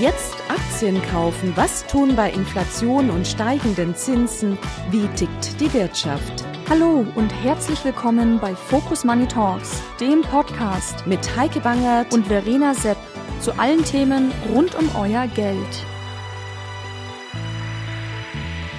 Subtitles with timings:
[0.00, 1.52] Jetzt Aktien kaufen.
[1.56, 4.56] Was tun bei Inflation und steigenden Zinsen?
[4.90, 6.42] Wie tickt die Wirtschaft?
[6.70, 12.72] Hallo und herzlich willkommen bei Focus Money Talks, dem Podcast mit Heike Bangert und Verena
[12.72, 12.96] Sepp
[13.40, 15.84] zu allen Themen rund um euer Geld.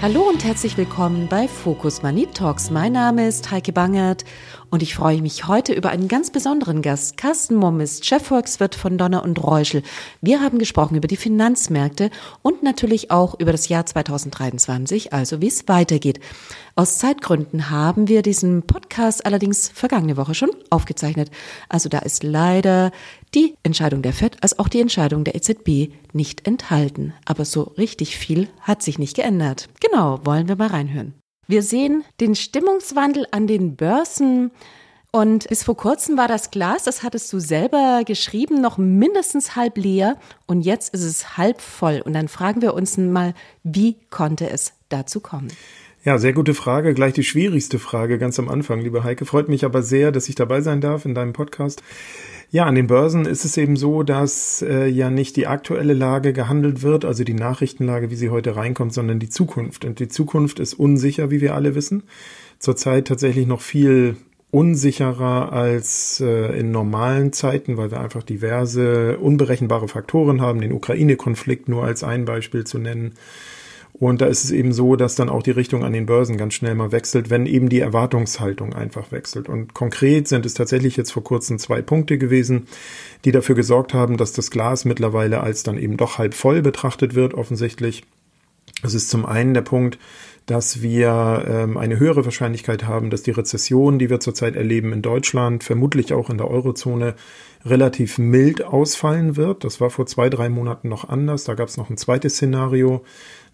[0.01, 2.71] Hallo und herzlich willkommen bei Focus Money Talks.
[2.71, 4.25] Mein Name ist Heike Bangert
[4.71, 7.17] und ich freue mich heute über einen ganz besonderen Gast.
[7.17, 9.83] Carsten Mumm ist Chefvolkswirt von Donner und Reuschel.
[10.21, 12.09] Wir haben gesprochen über die Finanzmärkte
[12.41, 16.21] und natürlich auch über das Jahr 2023, also wie es weitergeht.
[16.75, 21.29] Aus Zeitgründen haben wir diesen Podcast allerdings vergangene Woche schon aufgezeichnet.
[21.67, 22.91] Also da ist leider
[23.35, 27.13] die Entscheidung der FED als auch die Entscheidung der EZB nicht enthalten.
[27.25, 29.67] Aber so richtig viel hat sich nicht geändert.
[29.81, 31.20] Genau, wollen wir mal reinhören.
[31.47, 34.51] Wir sehen den Stimmungswandel an den Börsen.
[35.11, 39.77] Und bis vor kurzem war das Glas, das hattest du selber geschrieben, noch mindestens halb
[39.77, 40.17] leer.
[40.45, 42.01] Und jetzt ist es halb voll.
[42.05, 43.33] Und dann fragen wir uns mal,
[43.63, 45.49] wie konnte es dazu kommen?
[46.03, 46.93] Ja, sehr gute Frage.
[46.93, 49.25] Gleich die schwierigste Frage ganz am Anfang, liebe Heike.
[49.25, 51.83] Freut mich aber sehr, dass ich dabei sein darf in deinem Podcast.
[52.53, 56.33] Ja, an den Börsen ist es eben so, dass äh, ja nicht die aktuelle Lage
[56.33, 59.85] gehandelt wird, also die Nachrichtenlage, wie sie heute reinkommt, sondern die Zukunft.
[59.85, 62.03] Und die Zukunft ist unsicher, wie wir alle wissen.
[62.59, 64.17] Zurzeit tatsächlich noch viel
[64.51, 71.69] unsicherer als äh, in normalen Zeiten, weil wir einfach diverse unberechenbare Faktoren haben, den Ukraine-Konflikt
[71.69, 73.13] nur als ein Beispiel zu nennen
[73.93, 76.53] und da ist es eben so, dass dann auch die Richtung an den Börsen ganz
[76.53, 79.49] schnell mal wechselt, wenn eben die Erwartungshaltung einfach wechselt.
[79.49, 82.67] Und konkret sind es tatsächlich jetzt vor kurzem zwei Punkte gewesen,
[83.25, 87.15] die dafür gesorgt haben, dass das Glas mittlerweile als dann eben doch halb voll betrachtet
[87.15, 88.03] wird, offensichtlich.
[88.83, 89.99] Es ist zum einen der Punkt,
[90.47, 95.01] dass wir ähm, eine höhere Wahrscheinlichkeit haben, dass die Rezession, die wir zurzeit erleben in
[95.01, 97.15] Deutschland, vermutlich auch in der Eurozone,
[97.63, 99.63] relativ mild ausfallen wird.
[99.63, 101.43] Das war vor zwei, drei Monaten noch anders.
[101.43, 103.03] Da gab es noch ein zweites Szenario,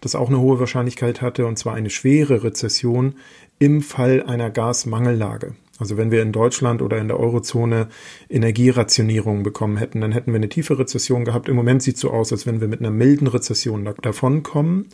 [0.00, 3.14] das auch eine hohe Wahrscheinlichkeit hatte, und zwar eine schwere Rezession
[3.58, 5.54] im Fall einer Gasmangellage.
[5.78, 7.88] Also wenn wir in Deutschland oder in der Eurozone
[8.28, 11.48] Energierationierung bekommen hätten, dann hätten wir eine tiefe Rezession gehabt.
[11.48, 14.86] Im Moment sieht es so aus, als wenn wir mit einer milden Rezession davonkommen.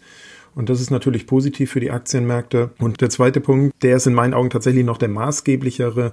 [0.54, 2.70] Und das ist natürlich positiv für die Aktienmärkte.
[2.78, 6.12] Und der zweite Punkt, der ist in meinen Augen tatsächlich noch der maßgeblichere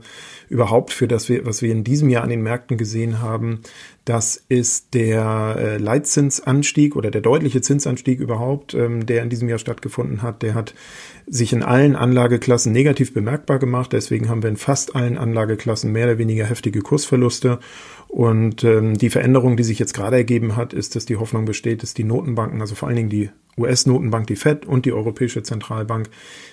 [0.49, 3.61] überhaupt für das, was wir in diesem Jahr an den Märkten gesehen haben.
[4.03, 9.59] Das ist der äh, Leitzinsanstieg oder der deutliche Zinsanstieg überhaupt, ähm, der in diesem Jahr
[9.59, 10.41] stattgefunden hat.
[10.41, 10.73] Der hat
[11.27, 13.93] sich in allen Anlageklassen negativ bemerkbar gemacht.
[13.93, 17.59] Deswegen haben wir in fast allen Anlageklassen mehr oder weniger heftige Kursverluste.
[18.11, 21.81] Und ähm, die Veränderung, die sich jetzt gerade ergeben hat, ist, dass die Hoffnung besteht,
[21.81, 26.09] dass die Notenbanken, also vor allen Dingen die US-Notenbank, die Fed und die Europäische Zentralbank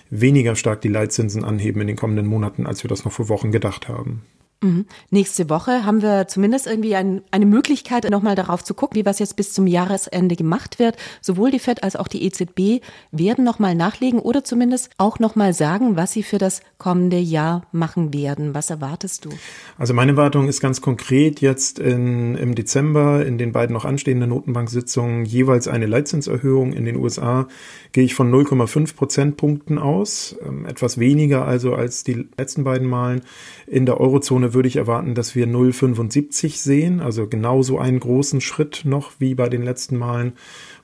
[0.09, 3.51] weniger stark die Leitzinsen anheben in den kommenden Monaten, als wir das noch vor Wochen
[3.51, 4.23] gedacht haben.
[4.61, 4.87] Mhm.
[5.11, 9.21] Nächste Woche haben wir zumindest irgendwie ein, eine Möglichkeit, nochmal darauf zu gucken, wie was
[9.21, 10.97] jetzt bis zum Jahresende gemacht wird.
[11.21, 12.83] Sowohl die FED als auch die EZB
[13.13, 18.13] werden nochmal nachlegen oder zumindest auch nochmal sagen, was sie für das kommende Jahr machen
[18.13, 18.53] werden.
[18.53, 19.31] Was erwartest du?
[19.77, 24.31] Also meine Erwartung ist ganz konkret jetzt in, im Dezember in den beiden noch anstehenden
[24.31, 26.73] Notenbanksitzungen jeweils eine Leitzinserhöhung.
[26.73, 27.47] In den USA
[27.93, 33.21] gehe ich von 0,5 Prozentpunkten aus, ähm, etwas weniger also als die letzten beiden Malen.
[33.69, 38.83] In der Eurozone würde ich erwarten, dass wir 0,75 sehen, also genauso einen großen Schritt
[38.85, 40.33] noch wie bei den letzten Malen.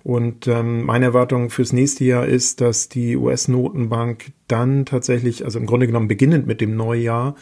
[0.03, 5.67] Und ähm, meine Erwartung fürs nächste Jahr ist, dass die US-Notenbank dann tatsächlich, also im
[5.67, 7.35] Grunde genommen beginnend mit dem Neujahr,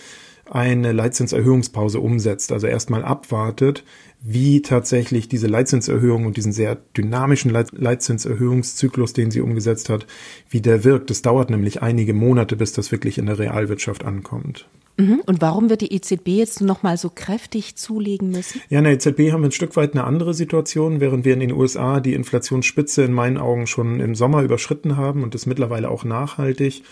[0.51, 3.85] eine Leitzinserhöhungspause umsetzt, also erstmal abwartet,
[4.25, 10.07] wie tatsächlich diese Leitzinserhöhung und diesen sehr dynamischen Leitzinserhöhungszyklus, den sie umgesetzt hat,
[10.49, 11.11] wie der wirkt.
[11.11, 14.69] Es dauert nämlich einige Monate, bis das wirklich in der Realwirtschaft ankommt.
[14.97, 15.23] Mhm.
[15.27, 18.61] Und warum wird die EZB jetzt noch mal so kräftig zulegen müssen?
[18.69, 21.41] Ja, in der EZB haben wir ein Stück weit eine andere Situation, während wir in
[21.41, 25.89] den USA die Inflationsspitze in meinen Augen schon im Sommer überschritten haben und das mittlerweile
[25.89, 26.83] auch nachhaltig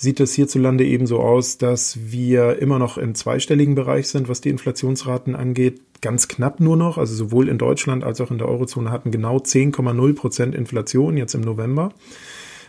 [0.00, 4.40] sieht es hierzulande eben so aus, dass wir immer noch im zweistelligen Bereich sind, was
[4.40, 5.82] die Inflationsraten angeht.
[6.00, 9.36] Ganz knapp nur noch, also sowohl in Deutschland als auch in der Eurozone hatten genau
[9.36, 11.92] 10,0 Prozent Inflation jetzt im November.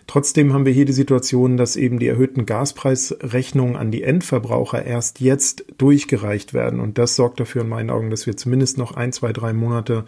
[0.07, 5.21] Trotzdem haben wir hier die Situation, dass eben die erhöhten Gaspreisrechnungen an die Endverbraucher erst
[5.21, 6.81] jetzt durchgereicht werden.
[6.81, 10.03] Und das sorgt dafür in meinen Augen, dass wir zumindest noch ein, zwei, drei Monate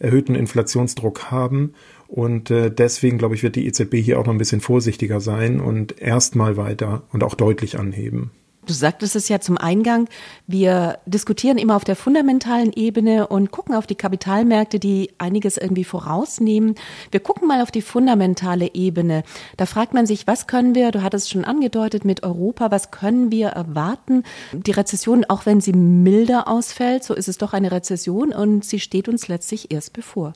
[0.00, 1.74] erhöhten Inflationsdruck haben.
[2.14, 5.58] Und äh, deswegen, glaube ich, wird die EZB hier auch noch ein bisschen vorsichtiger sein
[5.60, 8.30] und erstmal weiter und auch deutlich anheben.
[8.66, 10.08] Du sagtest es ja zum Eingang,
[10.46, 15.82] wir diskutieren immer auf der fundamentalen Ebene und gucken auf die Kapitalmärkte, die einiges irgendwie
[15.82, 16.76] vorausnehmen.
[17.10, 19.24] Wir gucken mal auf die fundamentale Ebene.
[19.56, 22.92] Da fragt man sich, was können wir, du hattest es schon angedeutet mit Europa, was
[22.92, 24.22] können wir erwarten?
[24.52, 28.78] Die Rezession, auch wenn sie milder ausfällt, so ist es doch eine Rezession und sie
[28.78, 30.32] steht uns letztlich erst bevor.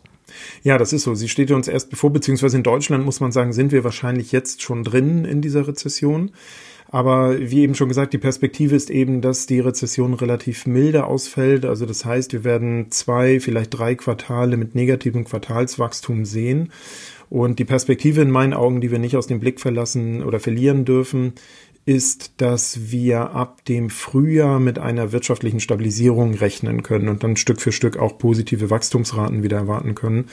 [0.63, 1.15] Ja, das ist so.
[1.15, 4.63] Sie steht uns erst bevor, beziehungsweise in Deutschland muss man sagen, sind wir wahrscheinlich jetzt
[4.63, 6.31] schon drin in dieser Rezession.
[6.91, 11.67] Aber wie eben schon gesagt, die Perspektive ist eben, dass die Rezession relativ milde ausfällt.
[11.67, 16.73] Also das heißt, wir werden zwei, vielleicht drei Quartale mit negativem Quartalswachstum sehen.
[17.31, 20.87] Und die Perspektive in meinen Augen, die wir nicht aus dem Blick verlassen oder verlieren
[20.87, 21.35] dürfen,
[21.89, 27.63] ist, dass wir ab dem Frühjahr mit einer wirtschaftlichen Stabilisierung rechnen können und dann Stück
[27.63, 30.27] für Stück auch positive Wachstumsraten wieder erwarten können.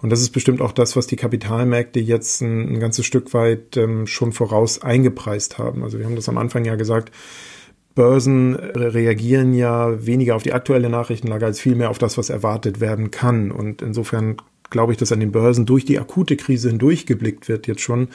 [0.00, 3.76] Und das ist bestimmt auch das, was die Kapitalmärkte jetzt ein, ein ganzes Stück weit
[3.76, 5.82] ähm, schon voraus eingepreist haben.
[5.82, 7.10] Also wir haben das am Anfang ja gesagt,
[7.96, 13.10] Börsen reagieren ja weniger auf die aktuelle Nachrichtenlage als vielmehr auf das, was erwartet werden
[13.10, 13.50] kann.
[13.50, 14.36] Und insofern
[14.70, 18.08] glaube ich, dass an den Börsen durch die akute Krise hindurchgeblickt wird jetzt schon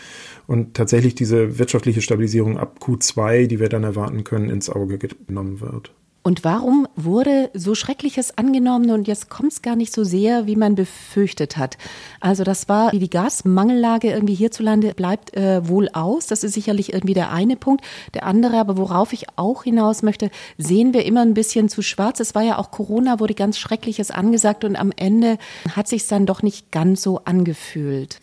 [0.47, 5.61] und tatsächlich diese wirtschaftliche Stabilisierung ab Q2, die wir dann erwarten können, ins Auge genommen
[5.61, 5.93] wird.
[6.25, 10.55] Und warum wurde so Schreckliches angenommen und jetzt kommt es gar nicht so sehr, wie
[10.55, 11.77] man befürchtet hat?
[12.19, 16.25] Also das war, wie die Gasmangellage irgendwie hierzulande bleibt äh, wohl aus.
[16.25, 17.85] Das ist sicherlich irgendwie der eine Punkt.
[18.15, 22.19] Der andere, aber worauf ich auch hinaus möchte, sehen wir immer ein bisschen zu schwarz.
[22.19, 25.37] Es war ja auch Corona, wurde ganz Schreckliches angesagt und am Ende
[25.75, 28.17] hat sich dann doch nicht ganz so angefühlt.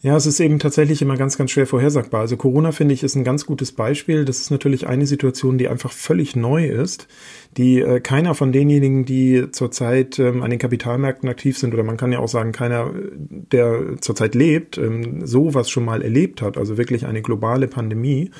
[0.00, 2.20] Ja, es ist eben tatsächlich immer ganz, ganz schwer vorhersagbar.
[2.20, 4.24] Also Corona, finde ich, ist ein ganz gutes Beispiel.
[4.24, 7.08] Das ist natürlich eine Situation, die einfach völlig neu ist,
[7.56, 11.96] die äh, keiner von denjenigen, die zurzeit ähm, an den Kapitalmärkten aktiv sind, oder man
[11.96, 16.58] kann ja auch sagen, keiner, der zurzeit lebt, ähm, sowas schon mal erlebt hat.
[16.58, 18.30] Also wirklich eine globale Pandemie.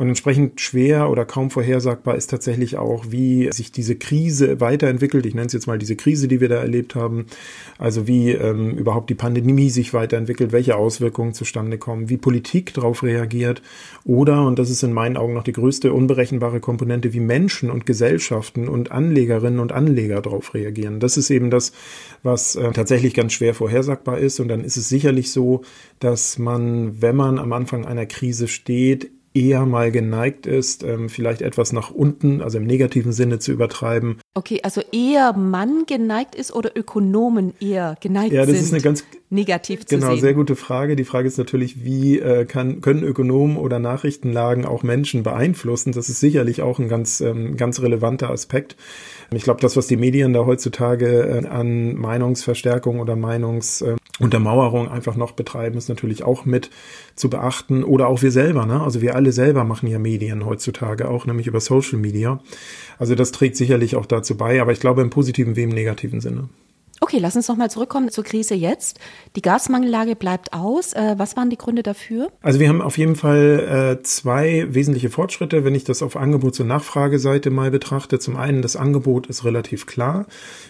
[0.00, 5.26] Und entsprechend schwer oder kaum vorhersagbar ist tatsächlich auch, wie sich diese Krise weiterentwickelt.
[5.26, 7.26] Ich nenne es jetzt mal diese Krise, die wir da erlebt haben.
[7.76, 13.02] Also wie ähm, überhaupt die Pandemie sich weiterentwickelt, welche Auswirkungen zustande kommen, wie Politik darauf
[13.02, 13.60] reagiert
[14.06, 17.84] oder, und das ist in meinen Augen noch die größte unberechenbare Komponente, wie Menschen und
[17.84, 21.00] Gesellschaften und Anlegerinnen und Anleger darauf reagieren.
[21.00, 21.72] Das ist eben das,
[22.22, 24.40] was äh, tatsächlich ganz schwer vorhersagbar ist.
[24.40, 25.60] Und dann ist es sicherlich so,
[25.98, 31.42] dass man, wenn man am Anfang einer Krise steht, eher mal geneigt ist, ähm, vielleicht
[31.42, 34.18] etwas nach unten, also im negativen Sinne zu übertreiben.
[34.34, 38.36] Okay, also eher Mann geneigt ist oder Ökonomen eher geneigt sind.
[38.36, 40.16] Ja, das sind, ist eine ganz negativ zu genau, sehen.
[40.16, 40.96] Genau, sehr gute Frage.
[40.96, 45.92] Die Frage ist natürlich, wie äh, kann, können Ökonomen oder Nachrichtenlagen auch Menschen beeinflussen?
[45.92, 48.76] Das ist sicherlich auch ein ganz, ähm, ganz relevanter Aspekt.
[49.32, 55.14] Ich glaube, das, was die Medien da heutzutage äh, an Meinungsverstärkung oder Meinungsuntermauerung äh, einfach
[55.14, 56.70] noch betreiben, ist natürlich auch mit
[57.14, 57.84] zu beachten.
[57.84, 58.82] Oder auch wir selber, ne?
[58.82, 62.40] Also wir alle selber machen ja Medien heutzutage auch, nämlich über Social Media.
[62.98, 66.20] Also das trägt sicherlich auch dazu bei, aber ich glaube im positiven wie im negativen
[66.20, 66.48] Sinne.
[67.10, 69.00] Okay, lass uns nochmal zurückkommen zur Krise jetzt.
[69.34, 70.92] Die Gasmangellage bleibt aus.
[70.92, 72.30] Äh, was waren die Gründe dafür?
[72.40, 76.60] Also wir haben auf jeden Fall äh, zwei wesentliche Fortschritte, wenn ich das auf Angebots-
[76.60, 78.20] und Nachfrageseite mal betrachte.
[78.20, 80.26] Zum einen, das Angebot ist relativ klar.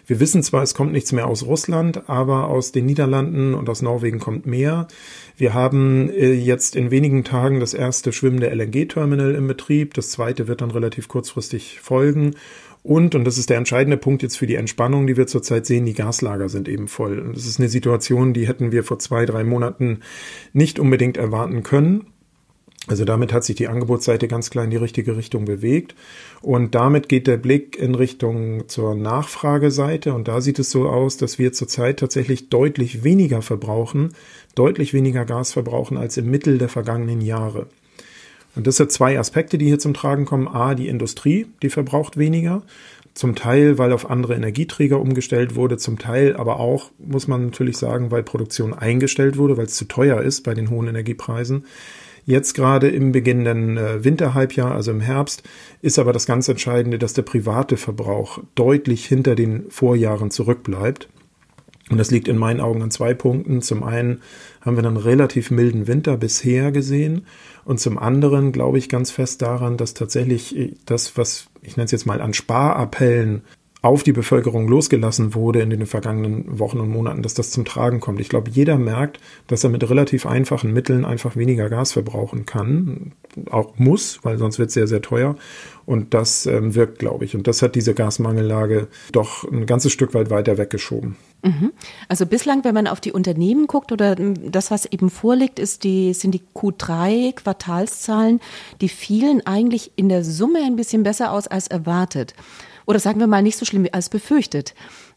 [0.06, 3.82] Wir wissen zwar, es kommt nichts mehr aus Russland, aber aus den Niederlanden und aus
[3.82, 4.88] Norwegen kommt mehr.
[5.36, 9.92] Wir haben äh, jetzt in wenigen Tagen das erste schwimmende LNG-Terminal im Betrieb.
[9.92, 12.34] Das zweite wird dann relativ kurzfristig folgen.
[12.82, 15.84] Und, und das ist der entscheidende Punkt jetzt für die Entspannung, die wir zurzeit sehen,
[15.84, 17.18] die Gaslager sind eben voll.
[17.18, 20.00] Und das ist eine Situation, die hätten wir vor zwei, drei Monaten
[20.52, 22.06] nicht unbedingt erwarten können.
[22.86, 25.94] Also damit hat sich die Angebotsseite ganz klar in die richtige Richtung bewegt.
[26.40, 30.14] Und damit geht der Blick in Richtung zur Nachfrageseite.
[30.14, 34.14] Und da sieht es so aus, dass wir zurzeit tatsächlich deutlich weniger verbrauchen,
[34.54, 37.66] deutlich weniger Gas verbrauchen als im Mittel der vergangenen Jahre.
[38.56, 40.48] Und das sind zwei Aspekte, die hier zum Tragen kommen.
[40.48, 42.62] A, die Industrie, die verbraucht weniger.
[43.14, 47.76] Zum Teil, weil auf andere Energieträger umgestellt wurde, zum Teil aber auch, muss man natürlich
[47.76, 51.64] sagen, weil Produktion eingestellt wurde, weil es zu teuer ist bei den hohen Energiepreisen.
[52.24, 55.42] Jetzt gerade im beginnenden äh, Winterhalbjahr, also im Herbst,
[55.82, 61.08] ist aber das ganz Entscheidende, dass der private Verbrauch deutlich hinter den Vorjahren zurückbleibt.
[61.90, 63.62] Und das liegt in meinen Augen an zwei Punkten.
[63.62, 64.22] Zum einen
[64.60, 67.26] haben wir einen relativ milden Winter bisher gesehen.
[67.64, 71.90] Und zum anderen glaube ich ganz fest daran, dass tatsächlich das, was ich nenne es
[71.90, 73.42] jetzt mal an Sparappellen
[73.82, 78.00] auf die Bevölkerung losgelassen wurde in den vergangenen Wochen und Monaten, dass das zum Tragen
[78.00, 78.20] kommt.
[78.20, 83.12] Ich glaube, jeder merkt, dass er mit relativ einfachen Mitteln einfach weniger Gas verbrauchen kann,
[83.50, 85.36] auch muss, weil sonst wird es sehr, sehr teuer.
[85.86, 87.34] Und das ähm, wirkt, glaube ich.
[87.34, 91.16] Und das hat diese Gasmangellage doch ein ganzes Stück weit weiter weggeschoben.
[91.42, 91.72] Mhm.
[92.06, 96.12] Also bislang, wenn man auf die Unternehmen guckt oder das, was eben vorliegt, ist die,
[96.12, 98.40] sind die Q3-Quartalszahlen,
[98.82, 102.34] die fielen eigentlich in der Summe ein bisschen besser aus als erwartet
[102.90, 104.74] oder sagen wir mal nicht so schlimm als befürchtet.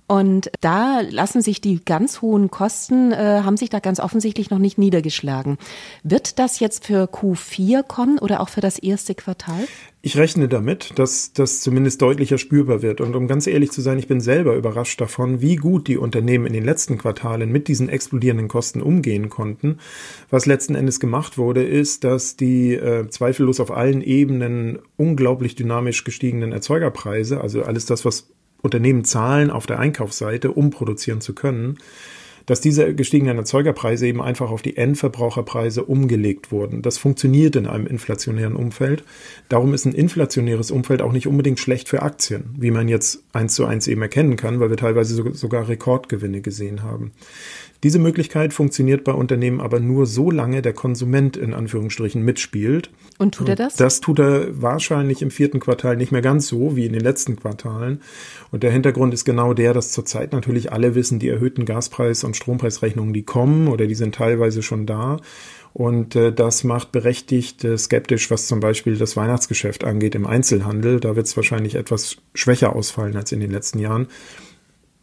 [0.07, 4.59] Und da lassen sich die ganz hohen Kosten, äh, haben sich da ganz offensichtlich noch
[4.59, 5.57] nicht niedergeschlagen.
[6.03, 9.65] Wird das jetzt für Q4 kommen oder auch für das erste Quartal?
[10.05, 12.99] Ich rechne damit, dass das zumindest deutlicher spürbar wird.
[12.99, 16.45] Und um ganz ehrlich zu sein, ich bin selber überrascht davon, wie gut die Unternehmen
[16.45, 19.77] in den letzten Quartalen mit diesen explodierenden Kosten umgehen konnten.
[20.29, 26.03] Was letzten Endes gemacht wurde, ist, dass die äh, zweifellos auf allen Ebenen unglaublich dynamisch
[26.03, 28.27] gestiegenen Erzeugerpreise, also alles das, was
[28.63, 31.77] Unternehmen zahlen auf der Einkaufsseite, um produzieren zu können,
[32.45, 36.81] dass diese gestiegenen Erzeugerpreise eben einfach auf die Endverbraucherpreise umgelegt wurden.
[36.81, 39.03] Das funktioniert in einem inflationären Umfeld.
[39.49, 43.53] Darum ist ein inflationäres Umfeld auch nicht unbedingt schlecht für Aktien, wie man jetzt eins
[43.53, 47.11] zu eins eben erkennen kann, weil wir teilweise sogar Rekordgewinne gesehen haben.
[47.83, 52.89] Diese Möglichkeit funktioniert bei Unternehmen aber nur so lange der Konsument in Anführungsstrichen mitspielt.
[53.17, 53.75] Und tut er das?
[53.75, 57.35] Das tut er wahrscheinlich im vierten Quartal nicht mehr ganz so wie in den letzten
[57.35, 58.01] Quartalen.
[58.51, 62.37] Und der Hintergrund ist genau der, dass zurzeit natürlich alle wissen, die erhöhten Gaspreis- und
[62.37, 65.17] Strompreisrechnungen, die kommen oder die sind teilweise schon da.
[65.73, 71.01] Und äh, das macht berechtigt äh, skeptisch, was zum Beispiel das Weihnachtsgeschäft angeht im Einzelhandel.
[71.01, 74.07] Da wird es wahrscheinlich etwas schwächer ausfallen als in den letzten Jahren.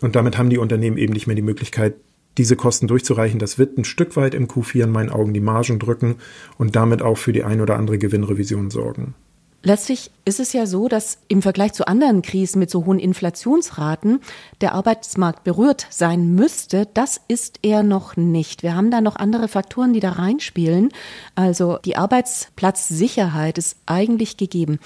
[0.00, 1.94] Und damit haben die Unternehmen eben nicht mehr die Möglichkeit,
[2.38, 3.38] diese Kosten durchzureichen.
[3.38, 6.16] Das wird ein Stück weit im Q4 in meinen Augen die Margen drücken
[6.58, 9.14] und damit auch für die ein oder andere Gewinnrevision sorgen.
[9.62, 14.20] Letztlich ist es ja so, dass im Vergleich zu anderen Krisen mit so hohen Inflationsraten
[14.62, 16.88] der Arbeitsmarkt berührt sein müsste.
[16.94, 18.62] Das ist er noch nicht.
[18.62, 20.88] Wir haben da noch andere Faktoren, die da reinspielen.
[21.34, 24.78] Also die Arbeitsplatzsicherheit ist eigentlich gegeben.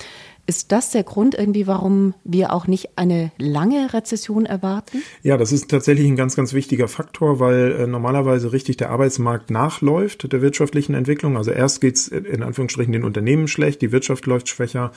[0.47, 5.03] Ist das der Grund irgendwie, warum wir auch nicht eine lange Rezession erwarten?
[5.23, 9.51] Ja, das ist tatsächlich ein ganz, ganz wichtiger Faktor, weil äh, normalerweise richtig der Arbeitsmarkt
[9.51, 11.39] nachläuft der wirtschaftlichen Entwicklung.
[11.39, 14.93] Also erst geht's in Anführungsstrichen den Unternehmen schlecht, die Wirtschaft läuft schwächer.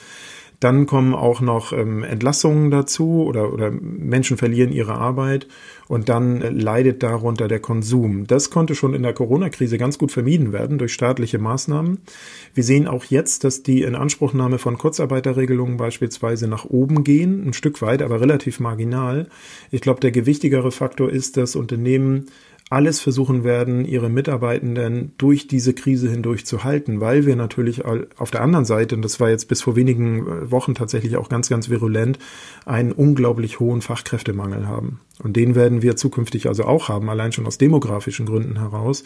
[0.59, 5.47] Dann kommen auch noch ähm, Entlassungen dazu oder, oder Menschen verlieren ihre Arbeit
[5.87, 8.25] und dann äh, leidet darunter der Konsum.
[8.25, 11.99] Das konnte schon in der Corona-Krise ganz gut vermieden werden durch staatliche Maßnahmen.
[12.55, 17.81] Wir sehen auch jetzt, dass die Inanspruchnahme von Kurzarbeiterregelungen beispielsweise nach oben gehen, ein Stück
[17.83, 19.27] weit, aber relativ marginal.
[19.69, 22.25] Ich glaube, der gewichtigere Faktor ist, dass Unternehmen
[22.69, 28.31] alles versuchen werden, ihre Mitarbeitenden durch diese Krise hindurch zu halten, weil wir natürlich auf
[28.31, 31.47] der anderen Seite, und das war jetzt bis vor wenigen äh, Wochen tatsächlich auch ganz,
[31.47, 32.19] ganz virulent,
[32.65, 34.99] einen unglaublich hohen Fachkräftemangel haben.
[35.23, 39.05] Und den werden wir zukünftig also auch haben, allein schon aus demografischen Gründen heraus.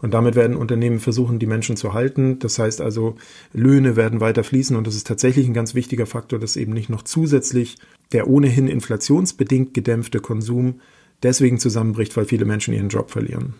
[0.00, 2.38] Und damit werden Unternehmen versuchen, die Menschen zu halten.
[2.38, 3.16] Das heißt also,
[3.52, 6.88] Löhne werden weiter fließen und das ist tatsächlich ein ganz wichtiger Faktor, dass eben nicht
[6.88, 7.76] noch zusätzlich
[8.12, 10.80] der ohnehin inflationsbedingt gedämpfte Konsum
[11.22, 13.54] deswegen zusammenbricht, weil viele Menschen ihren Job verlieren.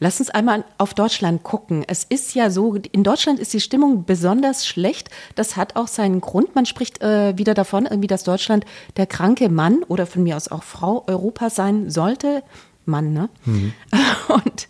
[0.00, 1.84] Lass uns einmal auf Deutschland gucken.
[1.86, 5.10] Es ist ja so, in Deutschland ist die Stimmung besonders schlecht.
[5.34, 6.54] Das hat auch seinen Grund.
[6.54, 8.64] Man spricht äh, wieder davon, irgendwie, dass Deutschland
[8.96, 12.42] der kranke Mann oder von mir aus auch Frau Europa sein sollte.
[12.86, 13.28] Mann, ne?
[13.44, 13.72] Mhm.
[14.28, 14.68] Und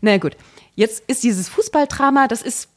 [0.00, 0.36] na gut,
[0.74, 2.68] jetzt ist dieses Fußballdrama, das ist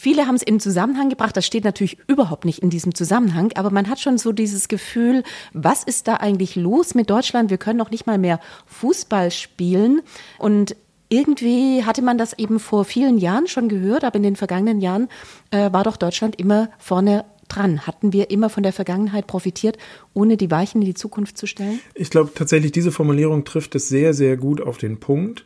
[0.00, 3.70] Viele haben es in Zusammenhang gebracht, das steht natürlich überhaupt nicht in diesem Zusammenhang, aber
[3.70, 7.50] man hat schon so dieses Gefühl, was ist da eigentlich los mit Deutschland?
[7.50, 10.02] Wir können noch nicht mal mehr Fußball spielen.
[10.38, 10.76] Und
[11.08, 15.08] irgendwie hatte man das eben vor vielen Jahren schon gehört, aber in den vergangenen Jahren
[15.50, 17.84] äh, war doch Deutschland immer vorne dran?
[17.84, 19.78] Hatten wir immer von der Vergangenheit profitiert,
[20.14, 21.80] ohne die Weichen in die Zukunft zu stellen?
[21.96, 25.44] Ich glaube tatsächlich, diese Formulierung trifft es sehr, sehr gut auf den Punkt.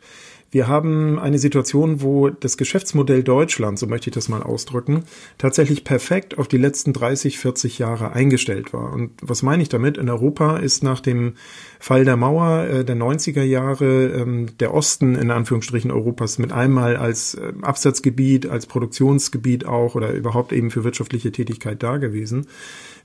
[0.53, 5.03] Wir haben eine Situation, wo das Geschäftsmodell Deutschland, so möchte ich das mal ausdrücken,
[5.39, 8.93] tatsächlich perfekt auf die letzten 30, 40 Jahre eingestellt war.
[8.93, 9.97] Und was meine ich damit?
[9.97, 11.33] In Europa ist nach dem
[11.79, 16.97] Fall der Mauer äh, der 90er Jahre ähm, der Osten in Anführungsstrichen Europas mit einmal
[16.97, 22.45] als äh, Absatzgebiet, als Produktionsgebiet auch oder überhaupt eben für wirtschaftliche Tätigkeit da gewesen.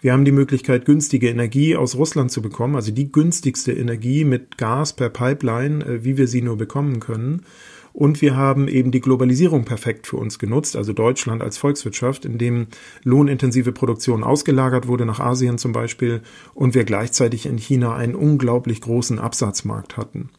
[0.00, 4.56] Wir haben die Möglichkeit, günstige Energie aus Russland zu bekommen, also die günstigste Energie mit
[4.56, 7.42] Gas per Pipeline, äh, wie wir sie nur bekommen können.
[7.92, 12.38] Und wir haben eben die Globalisierung perfekt für uns genutzt, also Deutschland als Volkswirtschaft, in
[12.38, 12.68] dem
[13.02, 16.22] lohnintensive Produktion ausgelagert wurde nach Asien zum Beispiel
[16.54, 20.30] und wir gleichzeitig in China einen unglaublich großen Absatzmarkt hatten.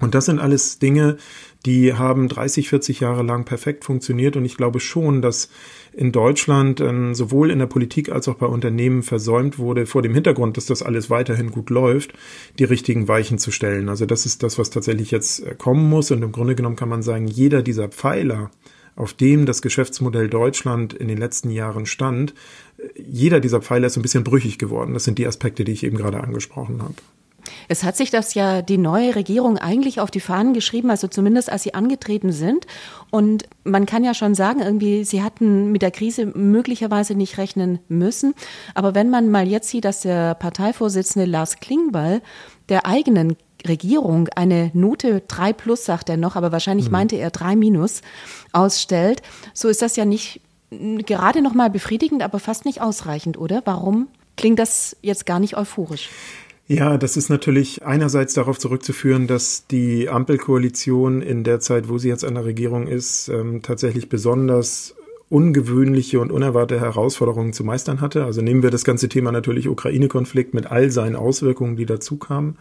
[0.00, 1.18] Und das sind alles Dinge,
[1.66, 5.50] die haben 30, 40 Jahre lang perfekt funktioniert und ich glaube schon, dass
[5.92, 10.14] in Deutschland äh, sowohl in der Politik als auch bei Unternehmen versäumt wurde, vor dem
[10.14, 12.12] Hintergrund, dass das alles weiterhin gut läuft,
[12.58, 13.88] die richtigen Weichen zu stellen.
[13.88, 16.88] Also das ist das, was tatsächlich jetzt äh, kommen muss und im Grunde genommen kann
[16.88, 18.50] man sagen, jeder dieser Pfeiler,
[18.96, 22.34] auf dem das Geschäftsmodell Deutschland in den letzten Jahren stand,
[22.78, 24.94] äh, jeder dieser Pfeiler ist ein bisschen brüchig geworden.
[24.94, 26.94] Das sind die Aspekte, die ich eben gerade angesprochen habe.
[27.68, 31.50] Es hat sich das ja die neue Regierung eigentlich auf die Fahnen geschrieben, also zumindest
[31.50, 32.66] als sie angetreten sind.
[33.10, 37.80] Und man kann ja schon sagen, irgendwie, sie hatten mit der Krise möglicherweise nicht rechnen
[37.88, 38.34] müssen.
[38.74, 42.22] Aber wenn man mal jetzt sieht, dass der Parteivorsitzende Lars Klingbeil
[42.68, 46.92] der eigenen Regierung eine Note 3 plus, sagt er noch, aber wahrscheinlich mhm.
[46.92, 48.02] meinte er 3 minus,
[48.52, 49.22] ausstellt,
[49.54, 53.62] so ist das ja nicht gerade noch mal befriedigend, aber fast nicht ausreichend, oder?
[53.64, 56.08] Warum klingt das jetzt gar nicht euphorisch?
[56.72, 62.06] Ja, das ist natürlich einerseits darauf zurückzuführen, dass die Ampelkoalition in der Zeit, wo sie
[62.08, 64.94] jetzt an der Regierung ist, ähm, tatsächlich besonders
[65.30, 68.24] ungewöhnliche und unerwartete Herausforderungen zu meistern hatte.
[68.24, 72.56] Also nehmen wir das ganze Thema natürlich Ukraine-Konflikt mit all seinen Auswirkungen, die dazu kamen.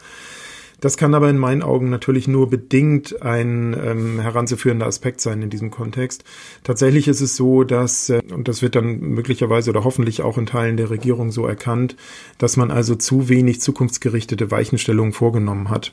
[0.80, 5.50] Das kann aber in meinen Augen natürlich nur bedingt ein ähm, heranzuführender Aspekt sein in
[5.50, 6.24] diesem Kontext.
[6.64, 10.46] Tatsächlich ist es so, dass, äh, und das wird dann möglicherweise oder hoffentlich auch in
[10.46, 11.96] Teilen der Regierung so erkannt,
[12.38, 15.92] dass man also zu wenig zukunftsgerichtete Weichenstellungen vorgenommen hat.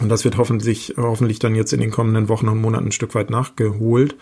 [0.00, 3.14] Und das wird hoffentlich, hoffentlich dann jetzt in den kommenden Wochen und Monaten ein Stück
[3.14, 4.16] weit nachgeholt.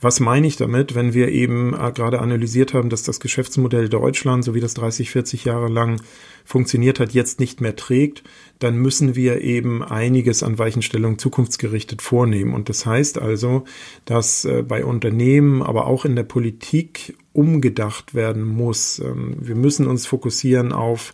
[0.00, 4.44] Was meine ich damit, wenn wir eben äh, gerade analysiert haben, dass das Geschäftsmodell Deutschland,
[4.44, 6.00] so wie das 30, 40 Jahre lang
[6.44, 8.22] funktioniert hat, jetzt nicht mehr trägt,
[8.60, 12.54] dann müssen wir eben einiges an Weichenstellungen zukunftsgerichtet vornehmen.
[12.54, 13.64] Und das heißt also,
[14.04, 19.00] dass äh, bei Unternehmen, aber auch in der Politik umgedacht werden muss.
[19.00, 21.12] Ähm, wir müssen uns fokussieren auf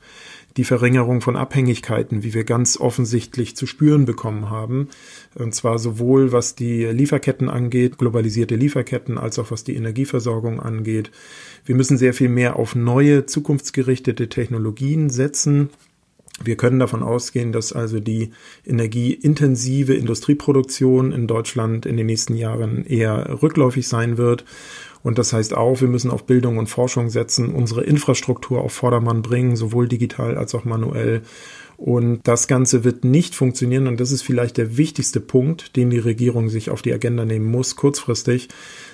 [0.57, 4.89] die Verringerung von Abhängigkeiten, wie wir ganz offensichtlich zu spüren bekommen haben.
[5.35, 11.11] Und zwar sowohl was die Lieferketten angeht, globalisierte Lieferketten, als auch was die Energieversorgung angeht.
[11.65, 15.71] Wir müssen sehr viel mehr auf neue, zukunftsgerichtete Technologien setzen.
[16.43, 18.31] Wir können davon ausgehen, dass also die
[18.67, 24.45] energieintensive Industrieproduktion in Deutschland in den nächsten Jahren eher rückläufig sein wird
[25.05, 29.21] und das heißt auch, wir müssen auf Bildung und Forschung setzen, unsere Infrastruktur auf Vordermann
[29.21, 31.21] bringen, sowohl digital als auch manuell.
[31.77, 33.87] Und das Ganze wird nicht funktionieren.
[33.87, 37.51] Und das ist vielleicht der wichtigste Punkt, den die Regierung sich auf die Agenda nehmen
[37.51, 38.49] muss, kurzfristig.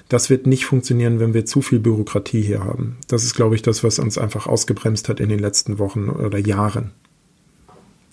[0.09, 2.97] Das wird nicht funktionieren, wenn wir zu viel Bürokratie hier haben.
[3.07, 6.39] Das ist, glaube ich, das, was uns einfach ausgebremst hat in den letzten Wochen oder
[6.39, 6.91] Jahren.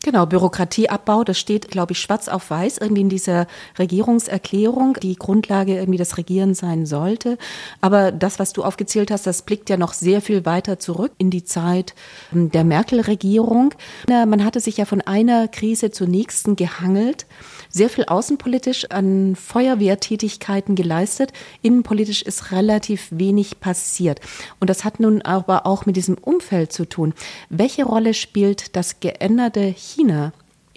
[0.08, 3.46] Genau, Bürokratieabbau, das steht, glaube ich, schwarz auf weiß irgendwie in dieser
[3.78, 7.38] Regierungserklärung, die Grundlage irgendwie des Regierens sein sollte.
[7.82, 11.30] Aber das, was du aufgezählt hast, das blickt ja noch sehr viel weiter zurück in
[11.30, 11.94] die Zeit
[12.32, 13.74] der Merkel-Regierung.
[14.08, 17.26] Man hatte sich ja von einer Krise zur nächsten gehangelt
[17.70, 21.34] sehr viel außenpolitisch an Feuerwehrtätigkeiten geleistet.
[21.62, 24.22] Innenpolitisch ist relativ wenig passiert.
[24.60, 27.14] Und das hat nun aber auch mit diesem Umfeld zu tun.
[27.50, 29.60] Welche Rolle spielt das geänderte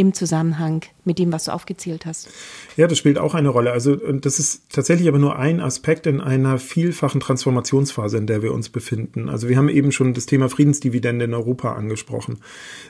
[0.00, 2.30] im Zusammenhang mit dem, was du aufgezählt hast.
[2.78, 3.70] Ja, das spielt auch eine Rolle.
[3.72, 8.54] Also das ist tatsächlich aber nur ein Aspekt in einer vielfachen Transformationsphase, in der wir
[8.54, 9.28] uns befinden.
[9.28, 12.38] Also wir haben eben schon das Thema Friedensdividende in Europa angesprochen.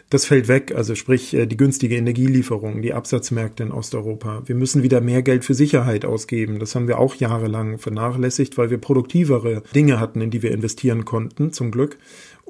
[0.09, 4.43] Das fällt weg, also sprich äh, die günstige Energielieferung, die Absatzmärkte in Osteuropa.
[4.47, 6.61] Wir müssen wieder mehr Geld für Sicherheit ausgeben.
[6.61, 11.05] Das haben wir auch jahrelang vernachlässigt, weil wir produktivere Dinge hatten, in die wir investieren
[11.05, 11.99] konnten, zum Glück.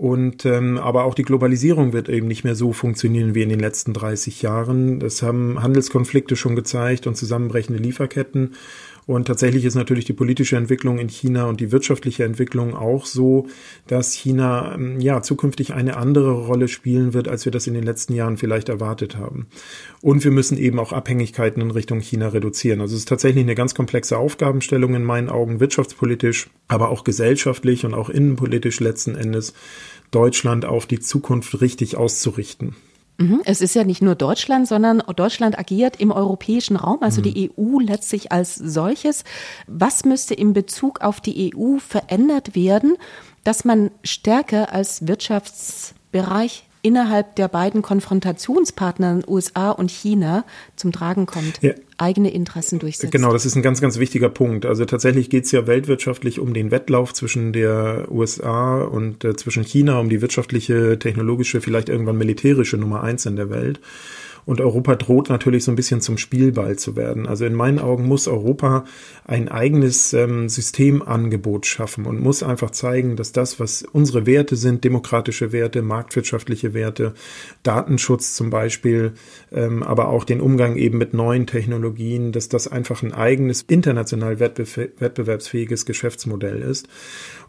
[0.01, 3.61] Und ähm, aber auch die Globalisierung wird eben nicht mehr so funktionieren wie in den
[3.61, 4.99] letzten 30 Jahren.
[4.99, 8.55] Das haben Handelskonflikte schon gezeigt und zusammenbrechende Lieferketten.
[9.11, 13.49] Und tatsächlich ist natürlich die politische Entwicklung in China und die wirtschaftliche Entwicklung auch so,
[13.89, 17.83] dass China ähm, ja zukünftig eine andere Rolle spielen wird, als wir das in den
[17.83, 19.49] letzten Jahren vielleicht erwartet haben.
[20.01, 22.81] Und wir müssen eben auch Abhängigkeiten in Richtung China reduzieren.
[22.81, 27.85] Also es ist tatsächlich eine ganz komplexe Aufgabenstellung in meinen Augen, wirtschaftspolitisch, aber auch gesellschaftlich
[27.85, 29.55] und auch innenpolitisch letzten Endes
[30.13, 32.77] Deutschland auf die Zukunft richtig auszurichten.
[33.21, 33.43] Mhm.
[33.45, 37.25] Es ist ja nicht nur Deutschland, sondern Deutschland agiert im europäischen Raum, also mhm.
[37.25, 39.25] die EU letztlich als solches.
[39.67, 42.97] Was müsste in Bezug auf die EU verändert werden,
[43.45, 50.45] dass man stärker als Wirtschaftsbereich innerhalb der beiden Konfrontationspartner USA und China
[50.77, 51.73] zum Tragen kommt, ja.
[51.99, 53.13] eigene Interessen durchsetzt.
[53.13, 54.67] Genau, das ist ein ganz, ganz wichtiger Punkt.
[54.67, 59.65] Also tatsächlich geht es ja weltwirtschaftlich um den Wettlauf zwischen der USA und äh, zwischen
[59.65, 63.81] China, um die wirtschaftliche, technologische, vielleicht irgendwann militärische Nummer eins in der Welt.
[64.51, 67.29] Und Europa droht natürlich so ein bisschen zum Spielball zu werden.
[67.29, 68.85] Also in meinen Augen muss Europa
[69.25, 74.83] ein eigenes ähm, Systemangebot schaffen und muss einfach zeigen, dass das, was unsere Werte sind,
[74.83, 77.15] demokratische Werte, marktwirtschaftliche Werte,
[77.63, 79.13] Datenschutz zum Beispiel,
[79.53, 84.41] ähm, aber auch den Umgang eben mit neuen Technologien, dass das einfach ein eigenes international
[84.41, 86.89] wettbewerbsfähiges Geschäftsmodell ist.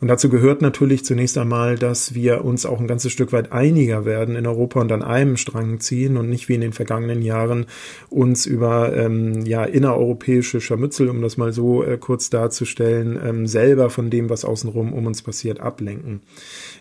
[0.01, 4.03] Und dazu gehört natürlich zunächst einmal, dass wir uns auch ein ganzes Stück weit einiger
[4.03, 7.67] werden in Europa und an einem Strang ziehen und nicht wie in den vergangenen Jahren
[8.09, 13.91] uns über ähm, ja, innereuropäische Scharmützel, um das mal so äh, kurz darzustellen, ähm, selber
[13.91, 16.21] von dem, was außenrum um uns passiert, ablenken.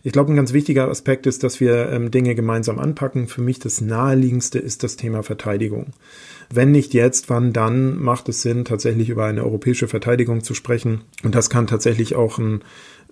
[0.02, 3.28] Ich glaube, ein ganz wichtiger Aspekt ist, dass wir ähm, Dinge gemeinsam anpacken.
[3.28, 5.88] Für mich das naheliegendste ist das Thema Verteidigung.
[6.52, 11.02] Wenn nicht jetzt, wann dann macht es Sinn, tatsächlich über eine europäische Verteidigung zu sprechen.
[11.22, 12.62] Und das kann tatsächlich auch ein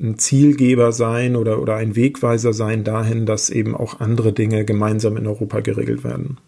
[0.01, 5.17] ein Zielgeber sein oder, oder ein Wegweiser sein dahin, dass eben auch andere Dinge gemeinsam
[5.17, 6.39] in Europa geregelt werden.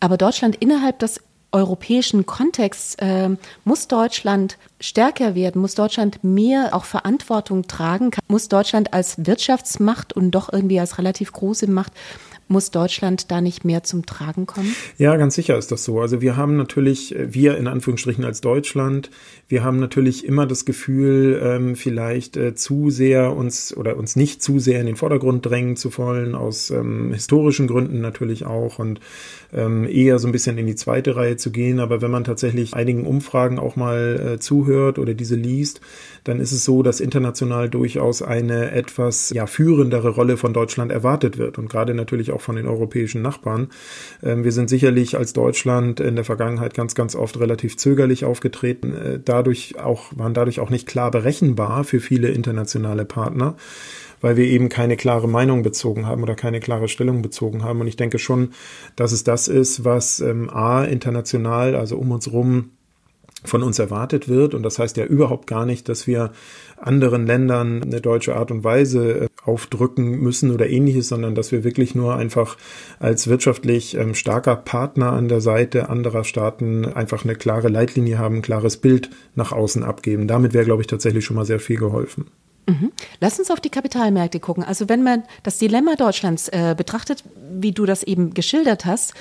[0.00, 1.20] Aber Deutschland innerhalb des
[1.52, 3.30] europäischen Kontext äh,
[3.64, 10.32] muss Deutschland stärker werden, muss Deutschland mehr auch Verantwortung tragen, muss Deutschland als Wirtschaftsmacht und
[10.32, 11.92] doch irgendwie als relativ große Macht
[12.48, 14.74] muss Deutschland da nicht mehr zum Tragen kommen?
[14.98, 16.00] Ja, ganz sicher ist das so.
[16.00, 19.10] Also wir haben natürlich, wir in Anführungsstrichen als Deutschland,
[19.54, 24.42] wir haben natürlich immer das Gefühl, ähm, vielleicht äh, zu sehr uns oder uns nicht
[24.42, 28.98] zu sehr in den Vordergrund drängen zu wollen, aus ähm, historischen Gründen natürlich auch und
[29.52, 31.78] ähm, eher so ein bisschen in die zweite Reihe zu gehen.
[31.78, 35.80] Aber wenn man tatsächlich einigen Umfragen auch mal äh, zuhört oder diese liest,
[36.24, 41.38] dann ist es so, dass international durchaus eine etwas ja, führendere Rolle von Deutschland erwartet
[41.38, 43.68] wird und gerade natürlich auch von den europäischen Nachbarn.
[44.20, 48.94] Ähm, wir sind sicherlich als Deutschland in der Vergangenheit ganz, ganz oft relativ zögerlich aufgetreten.
[48.94, 53.56] Äh, dadurch auch, waren dadurch auch nicht klar berechenbar für viele internationale Partner
[54.20, 57.82] weil wir eben keine klare Meinung bezogen haben oder keine klare Stellung bezogen haben.
[57.82, 58.54] Und ich denke schon,
[58.96, 62.70] dass es das ist, was ähm, A, international, also um uns rum,
[63.44, 64.54] von uns erwartet wird.
[64.54, 66.32] Und das heißt ja überhaupt gar nicht, dass wir
[66.76, 71.64] anderen Ländern eine deutsche Art und Weise äh, aufdrücken müssen oder ähnliches, sondern dass wir
[71.64, 72.56] wirklich nur einfach
[72.98, 78.36] als wirtschaftlich ähm, starker Partner an der Seite anderer Staaten einfach eine klare Leitlinie haben,
[78.36, 80.26] ein klares Bild nach außen abgeben.
[80.26, 82.26] Damit wäre, glaube ich, tatsächlich schon mal sehr viel geholfen.
[82.66, 82.92] Mhm.
[83.20, 84.64] Lass uns auf die Kapitalmärkte gucken.
[84.64, 89.14] Also wenn man das Dilemma Deutschlands äh, betrachtet, wie du das eben geschildert hast,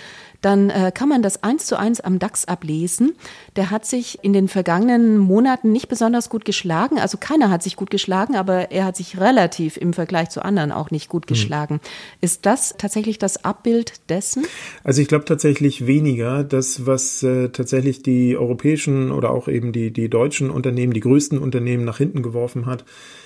[0.43, 3.13] dann äh, kann man das eins zu eins am DAX ablesen.
[3.55, 6.99] Der hat sich in den vergangenen Monaten nicht besonders gut geschlagen.
[6.99, 10.73] Also keiner hat sich gut geschlagen, aber er hat sich relativ im Vergleich zu anderen
[10.73, 11.27] auch nicht gut hm.
[11.29, 11.73] geschlagen.
[11.75, 11.79] Mhm.
[12.19, 14.45] Ist das tatsächlich das Abbild dessen?
[14.83, 16.43] Also ich glaube tatsächlich weniger.
[16.43, 21.39] Das, was äh, tatsächlich die europäischen oder auch eben die, die deutschen Unternehmen, die größten
[21.39, 22.83] Unternehmen nach hinten geworfen hat,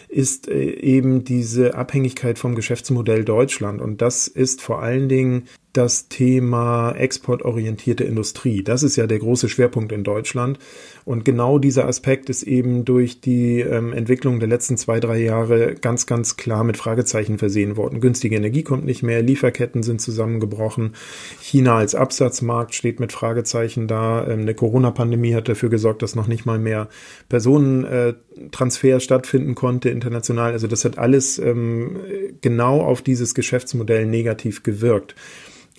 [0.08, 3.82] ist äh, eben diese Abhängigkeit vom Geschäftsmodell Deutschland.
[3.82, 5.48] Und das ist vor allen Dingen
[5.78, 8.64] das Thema exportorientierte Industrie.
[8.64, 10.58] Das ist ja der große Schwerpunkt in Deutschland.
[11.06, 15.76] Und genau dieser Aspekt ist eben durch die ähm, Entwicklung der letzten zwei, drei Jahre
[15.76, 18.02] ganz, ganz klar mit Fragezeichen versehen worden.
[18.02, 20.96] Günstige Energie kommt nicht mehr, Lieferketten sind zusammengebrochen,
[21.40, 24.28] China als Absatzmarkt steht mit Fragezeichen da.
[24.28, 26.90] Ähm, eine Corona-Pandemie hat dafür gesorgt, dass noch nicht mal mehr
[27.30, 30.54] Personentransfer äh, stattfinden konnte international.
[30.54, 31.98] Also das hat alles ähm,
[32.42, 35.14] genau auf dieses Geschäftsmodell negativ gewirkt.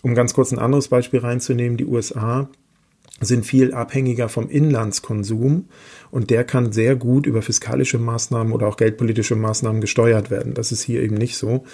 [0.02, 2.48] Um ganz kurz ein anderes Beispiel reinzunehmen, die USA
[3.20, 5.66] sind viel abhängiger vom Inlandskonsum
[6.10, 10.54] und der kann sehr gut über fiskalische Maßnahmen oder auch geldpolitische Maßnahmen gesteuert werden.
[10.54, 11.64] Das ist hier eben nicht so.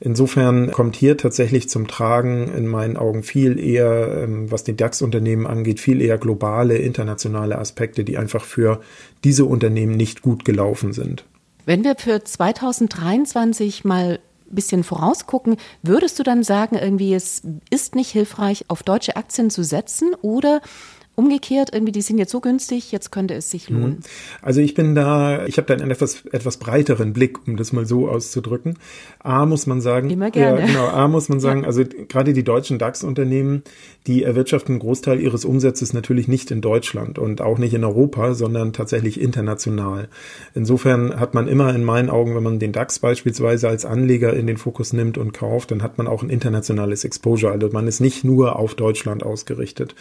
[0.00, 5.46] Insofern kommt hier tatsächlich zum Tragen in meinen Augen viel eher, ähm, was die DAX-Unternehmen
[5.46, 8.80] angeht, viel eher globale, internationale Aspekte, die einfach für
[9.22, 11.24] diese Unternehmen nicht gut gelaufen sind.
[11.66, 14.18] Wenn wir für 2023 mal
[14.50, 19.62] bisschen vorausgucken, würdest du dann sagen, irgendwie es ist nicht hilfreich, auf deutsche Aktien zu
[19.64, 20.14] setzen?
[20.22, 20.60] Oder
[21.20, 23.90] Umgekehrt, irgendwie, die sind jetzt so günstig, jetzt könnte es sich lohnen.
[23.90, 23.98] Mhm.
[24.40, 27.84] Also ich bin da, ich habe da einen etwas, etwas breiteren Blick, um das mal
[27.84, 28.78] so auszudrücken.
[29.18, 30.60] A muss man sagen, Immer gerne.
[30.60, 31.66] Ja, genau, A muss man sagen, ja.
[31.66, 33.64] also gerade die deutschen DAX-Unternehmen,
[34.06, 38.32] die erwirtschaften einen Großteil ihres Umsatzes natürlich nicht in Deutschland und auch nicht in Europa,
[38.32, 40.08] sondern tatsächlich international.
[40.54, 44.46] Insofern hat man immer in meinen Augen, wenn man den DAX beispielsweise als Anleger in
[44.46, 47.52] den Fokus nimmt und kauft, dann hat man auch ein internationales Exposure.
[47.52, 49.94] Also man ist nicht nur auf Deutschland ausgerichtet.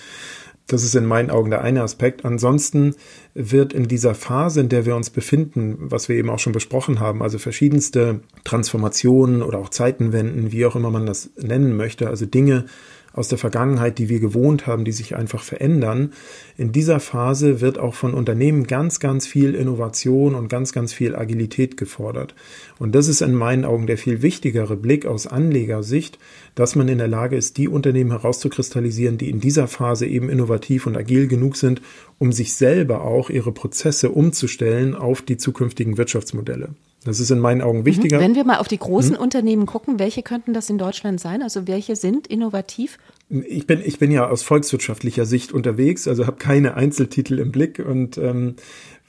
[0.70, 2.24] Das ist in meinen Augen der eine Aspekt.
[2.26, 2.96] Ansonsten
[3.34, 7.00] wird in dieser Phase, in der wir uns befinden, was wir eben auch schon besprochen
[7.00, 12.28] haben, also verschiedenste Transformationen oder auch Zeitenwenden, wie auch immer man das nennen möchte, also
[12.28, 12.66] Dinge,
[13.14, 16.14] aus der Vergangenheit, die wir gewohnt haben, die sich einfach verändern.
[16.58, 21.16] In dieser Phase wird auch von Unternehmen ganz, ganz viel Innovation und ganz, ganz viel
[21.16, 22.36] Agilität gefordert.
[22.78, 26.20] Und das ist in meinen Augen der viel wichtigere Blick aus Anlegersicht,
[26.56, 30.86] dass man in der Lage ist, die Unternehmen herauszukristallisieren, die in dieser Phase eben innovativ
[30.86, 31.82] und agil genug sind,
[32.18, 36.70] um sich selber auch ihre Prozesse umzustellen auf die zukünftigen Wirtschaftsmodelle.
[37.06, 38.18] Das ist in meinen Augen wichtiger.
[38.18, 38.22] Mhm.
[38.22, 39.22] Wenn wir mal auf die großen hm.
[39.22, 41.42] Unternehmen gucken, welche könnten das in Deutschland sein?
[41.42, 42.98] Also welche sind innovativ?
[43.30, 47.80] Ich bin, ich bin ja aus volkswirtschaftlicher Sicht unterwegs, also habe keine Einzeltitel im Blick
[47.80, 48.56] und ähm,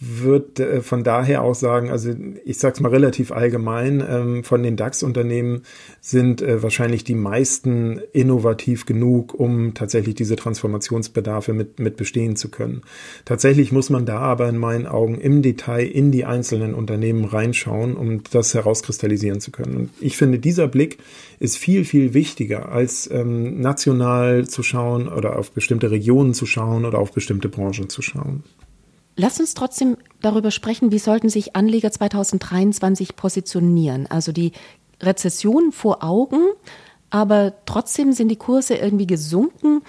[0.00, 4.62] würde äh, von daher auch sagen, also ich sage es mal relativ allgemein, ähm, von
[4.62, 5.62] den DAX-Unternehmen
[6.00, 12.48] sind äh, wahrscheinlich die meisten innovativ genug, um tatsächlich diese Transformationsbedarfe mit, mit bestehen zu
[12.48, 12.80] können.
[13.26, 17.94] Tatsächlich muss man da aber in meinen Augen im Detail in die einzelnen Unternehmen reinschauen,
[17.94, 19.76] um das herauskristallisieren zu können.
[19.76, 20.96] Und ich finde, dieser Blick
[21.40, 26.86] ist viel, viel wichtiger, als ähm, national zu schauen oder auf bestimmte Regionen zu schauen
[26.86, 28.44] oder auf bestimmte Branchen zu schauen.
[29.20, 34.06] Lass uns trotzdem darüber sprechen, wie sollten sich Anleger 2023 positionieren.
[34.06, 34.52] Also die
[34.98, 36.40] Rezession vor Augen,
[37.10, 39.82] aber trotzdem sind die Kurse irgendwie gesunken.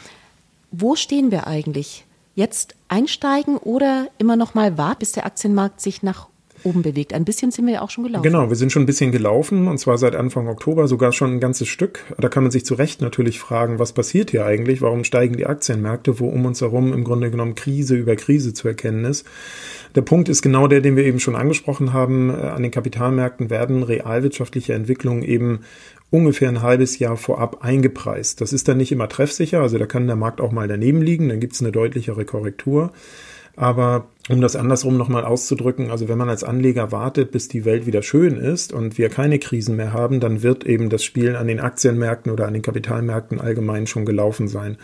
[0.72, 2.04] wo stehen wir eigentlich?
[2.36, 6.28] Jetzt einsteigen oder immer noch mal warten, bis der Aktienmarkt sich nach
[6.64, 7.14] oben bewegt.
[7.14, 8.24] Ein bisschen sind wir ja auch schon gelaufen.
[8.24, 11.40] Genau, wir sind schon ein bisschen gelaufen und zwar seit Anfang Oktober sogar schon ein
[11.40, 12.04] ganzes Stück.
[12.18, 14.82] Da kann man sich zu Recht natürlich fragen, was passiert hier eigentlich?
[14.82, 18.68] Warum steigen die Aktienmärkte, wo um uns herum im Grunde genommen Krise über Krise zu
[18.68, 19.26] erkennen ist?
[19.96, 22.30] Der Punkt ist genau der, den wir eben schon angesprochen haben.
[22.30, 25.62] Äh, an den Kapitalmärkten werden realwirtschaftliche Entwicklungen eben
[26.12, 28.42] ungefähr ein halbes Jahr vorab eingepreist.
[28.42, 31.30] Das ist dann nicht immer treffsicher, also da kann der Markt auch mal daneben liegen,
[31.30, 32.92] dann gibt es eine deutlichere Korrektur.
[33.56, 37.86] Aber um das andersrum nochmal auszudrücken, also wenn man als Anleger wartet, bis die Welt
[37.86, 41.48] wieder schön ist und wir keine Krisen mehr haben, dann wird eben das Spielen an
[41.48, 44.78] den Aktienmärkten oder an den Kapitalmärkten allgemein schon gelaufen sein.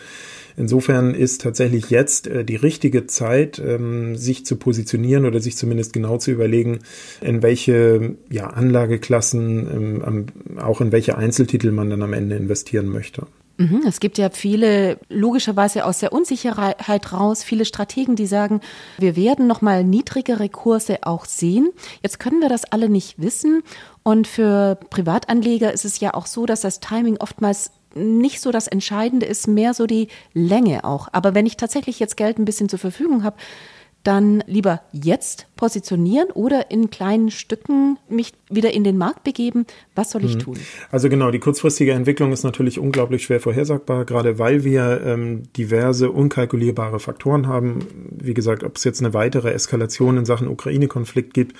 [0.56, 5.92] Insofern ist tatsächlich jetzt äh, die richtige Zeit, ähm, sich zu positionieren oder sich zumindest
[5.92, 6.80] genau zu überlegen,
[7.20, 10.26] in welche Anlageklassen, ähm,
[10.60, 13.26] auch in welche Einzeltitel man dann am Ende investieren möchte.
[13.58, 18.60] Mhm, es gibt ja viele, logischerweise aus der Unsicherheit raus, viele Strategen, die sagen,
[18.98, 21.70] wir werden nochmal niedrigere Kurse auch sehen.
[22.00, 23.64] Jetzt können wir das alle nicht wissen.
[24.04, 28.68] Und für Privatanleger ist es ja auch so, dass das Timing oftmals nicht so das
[28.68, 31.08] Entscheidende ist, mehr so die Länge auch.
[31.10, 33.38] Aber wenn ich tatsächlich jetzt Geld ein bisschen zur Verfügung habe,
[34.08, 39.66] dann lieber jetzt positionieren oder in kleinen Stücken mich wieder in den Markt begeben?
[39.94, 40.38] Was soll ich mhm.
[40.38, 40.58] tun?
[40.90, 46.10] Also genau, die kurzfristige Entwicklung ist natürlich unglaublich schwer vorhersagbar, gerade weil wir ähm, diverse
[46.10, 47.80] unkalkulierbare Faktoren haben.
[48.10, 51.54] Wie gesagt, ob es jetzt eine weitere Eskalation in Sachen Ukraine-Konflikt gibt,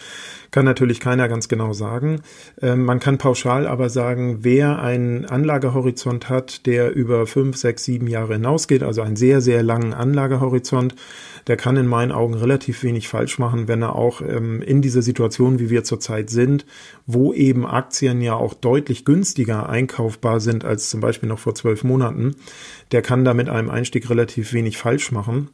[0.50, 2.22] kann natürlich keiner ganz genau sagen.
[2.62, 8.06] Ähm, man kann pauschal aber sagen, wer einen Anlagehorizont hat, der über fünf, sechs, sieben
[8.06, 10.94] Jahre hinausgeht, also einen sehr, sehr langen Anlagehorizont,
[11.48, 15.02] der kann in meinen Augen relativ wenig falsch machen, wenn er auch ähm, in dieser
[15.02, 16.66] Situation, wie wir zurzeit sind,
[17.06, 21.84] wo eben Aktien ja auch deutlich günstiger einkaufbar sind als zum Beispiel noch vor zwölf
[21.84, 22.36] Monaten,
[22.92, 25.48] der kann da mit einem Einstieg relativ wenig falsch machen.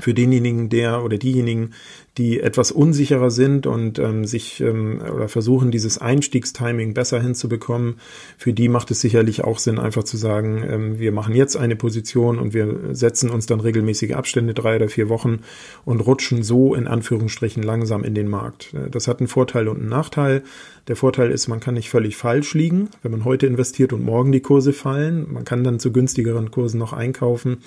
[0.00, 1.74] Für denjenigen, der oder diejenigen,
[2.18, 8.00] die etwas unsicherer sind und ähm, sich ähm, oder versuchen, dieses Einstiegstiming besser hinzubekommen,
[8.36, 11.76] für die macht es sicherlich auch Sinn, einfach zu sagen, ähm, wir machen jetzt eine
[11.76, 15.40] Position und wir setzen uns dann regelmäßige Abstände, drei oder vier Wochen
[15.84, 18.74] und rutschen so in Anführungsstrichen langsam in den Markt.
[18.74, 20.42] Äh, das hat einen Vorteil und einen Nachteil.
[20.88, 24.32] Der Vorteil ist, man kann nicht völlig falsch liegen, wenn man heute investiert und morgen
[24.32, 25.26] die Kurse fallen.
[25.30, 27.58] Man kann dann zu günstigeren Kursen noch einkaufen.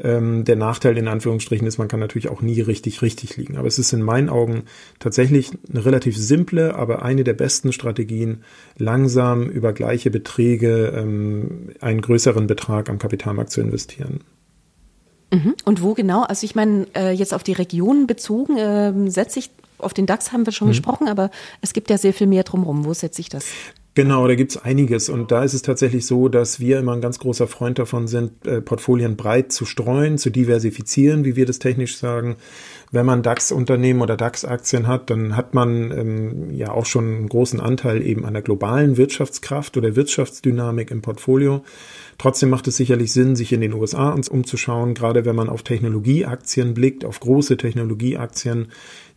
[0.00, 3.56] Ähm, der Nachteil in Anführungsstrichen ist, man kann natürlich auch nie richtig, richtig liegen.
[3.56, 4.64] Aber es ist in meinen Augen
[4.98, 8.44] tatsächlich eine relativ simple, aber eine der besten Strategien,
[8.76, 14.20] langsam über gleiche Beträge ähm, einen größeren Betrag am Kapitalmarkt zu investieren.
[15.32, 15.54] Mhm.
[15.64, 16.22] Und wo genau?
[16.22, 20.32] Also ich meine, äh, jetzt auf die Regionen bezogen, äh, setze ich auf den DAX
[20.32, 20.72] haben wir schon mhm.
[20.72, 22.84] gesprochen, aber es gibt ja sehr viel mehr drumherum.
[22.84, 23.46] Wo setze ich das?
[23.94, 25.08] Genau, da gibt's einiges.
[25.08, 28.44] Und da ist es tatsächlich so, dass wir immer ein ganz großer Freund davon sind,
[28.44, 32.36] äh, Portfolien breit zu streuen, zu diversifizieren, wie wir das technisch sagen.
[32.94, 37.58] Wenn man DAX-Unternehmen oder DAX-Aktien hat, dann hat man ähm, ja auch schon einen großen
[37.58, 41.64] Anteil eben an der globalen Wirtschaftskraft oder Wirtschaftsdynamik im Portfolio.
[42.18, 46.72] Trotzdem macht es sicherlich Sinn, sich in den USA umzuschauen, gerade wenn man auf Technologieaktien
[46.74, 48.68] blickt, auf große Technologieaktien,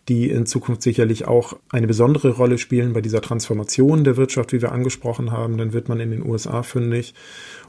[0.08, 4.62] die in Zukunft sicherlich auch eine besondere Rolle spielen bei dieser Transformation der Wirtschaft, wie
[4.62, 5.58] wir angesprochen haben.
[5.58, 7.14] Dann wird man in den USA fündig.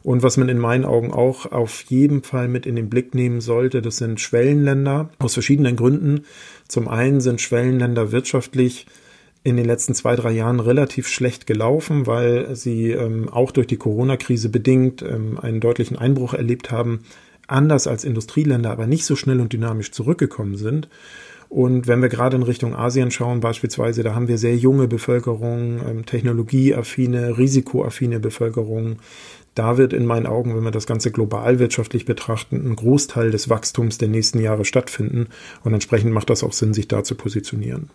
[0.04, 3.40] Und was man in meinen Augen auch auf jeden Fall mit in den Blick nehmen
[3.40, 6.26] sollte, das sind Schwellenländer aus verschiedenen Gründen.
[6.68, 8.86] Zum einen sind Schwellenländer wirtschaftlich
[9.42, 13.76] in den letzten zwei, drei Jahren relativ schlecht gelaufen, weil sie ähm, auch durch die
[13.76, 17.00] Corona-Krise bedingt ähm, einen deutlichen Einbruch erlebt haben,
[17.46, 20.88] anders als Industrieländer, aber nicht so schnell und dynamisch zurückgekommen sind.
[21.48, 25.80] Und wenn wir gerade in Richtung Asien schauen, beispielsweise, da haben wir sehr junge Bevölkerung,
[25.86, 28.96] ähm, technologieaffine, risikoaffine Bevölkerung.
[29.54, 33.48] Da wird in meinen Augen, wenn wir das Ganze global wirtschaftlich betrachten, ein Großteil des
[33.48, 35.28] Wachstums der nächsten Jahre stattfinden.
[35.64, 37.90] Und entsprechend macht das auch Sinn, sich da zu positionieren.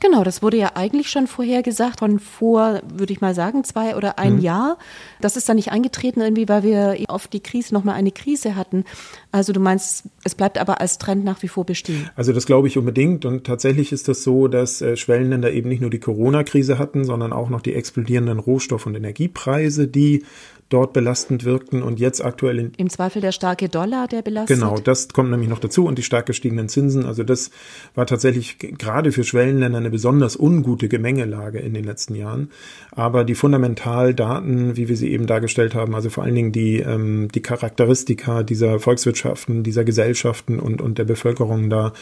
[0.00, 3.96] Genau, das wurde ja eigentlich schon vorher gesagt, von vor, würde ich mal sagen, zwei
[3.96, 4.40] oder ein mhm.
[4.40, 4.78] Jahr.
[5.20, 8.84] Das ist dann nicht eingetreten irgendwie, weil wir auf die Krise nochmal eine Krise hatten.
[9.30, 12.08] Also du meinst, es bleibt aber als Trend nach wie vor bestehen.
[12.16, 13.26] Also das glaube ich unbedingt.
[13.26, 17.34] Und tatsächlich ist das so, dass äh, Schwellenländer eben nicht nur die Corona-Krise hatten, sondern
[17.34, 20.24] auch noch die explodierenden Rohstoff- und Energiepreise, die
[20.70, 24.56] dort belastend wirkten und jetzt aktuell in im Zweifel der starke Dollar, der belastet.
[24.56, 27.04] Genau, das kommt nämlich noch dazu und die stark gestiegenen Zinsen.
[27.04, 27.50] Also das
[27.94, 32.50] war tatsächlich gerade für Schwellenländer eine besonders ungute Gemengelage in den letzten Jahren.
[32.92, 37.28] Aber die Fundamentaldaten, wie wir sie eben dargestellt haben, also vor allen Dingen die ähm,
[37.34, 41.92] die Charakteristika dieser Volkswirtschaften, dieser Gesellschaften und und der Bevölkerung da,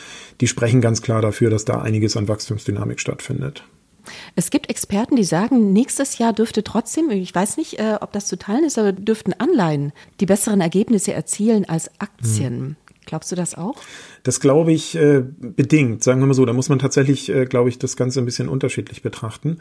[0.40, 3.64] die sprechen ganz klar dafür, dass da einiges an Wachstumsdynamik stattfindet.
[4.36, 8.26] Es gibt Experten, die sagen, nächstes Jahr dürfte trotzdem, ich weiß nicht, äh, ob das
[8.26, 12.58] zu teilen ist, aber dürften Anleihen die besseren Ergebnisse erzielen als Aktien.
[12.58, 12.76] Hm.
[13.08, 13.76] Glaubst du das auch?
[14.22, 16.44] Das glaube ich äh, bedingt, sagen wir mal so.
[16.44, 19.60] Da muss man tatsächlich, äh, glaube ich, das Ganze ein bisschen unterschiedlich betrachten.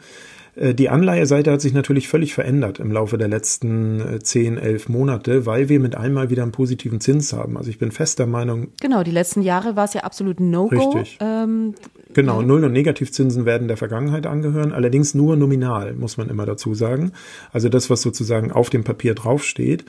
[0.54, 4.90] Äh, die Anleiheseite hat sich natürlich völlig verändert im Laufe der letzten äh, zehn, elf
[4.90, 7.56] Monate, weil wir mit einmal wieder einen positiven Zins haben.
[7.56, 8.68] Also ich bin fest der Meinung.
[8.82, 10.90] Genau, die letzten Jahre war es ja absolut No-Go.
[10.90, 11.18] Richtig.
[11.22, 11.74] Ähm,
[12.14, 16.74] genau, Null- und Negativzinsen werden der Vergangenheit angehören, allerdings nur nominal, muss man immer dazu
[16.74, 17.12] sagen.
[17.52, 19.84] Also das, was sozusagen auf dem Papier draufsteht.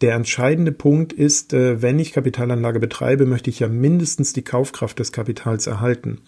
[0.00, 4.98] Der entscheidende Punkt ist, äh, wenn ich Kapitalanlage betreibe, möchte ich ja mindestens die Kaufkraft
[4.98, 6.18] des Kapitals erhalten.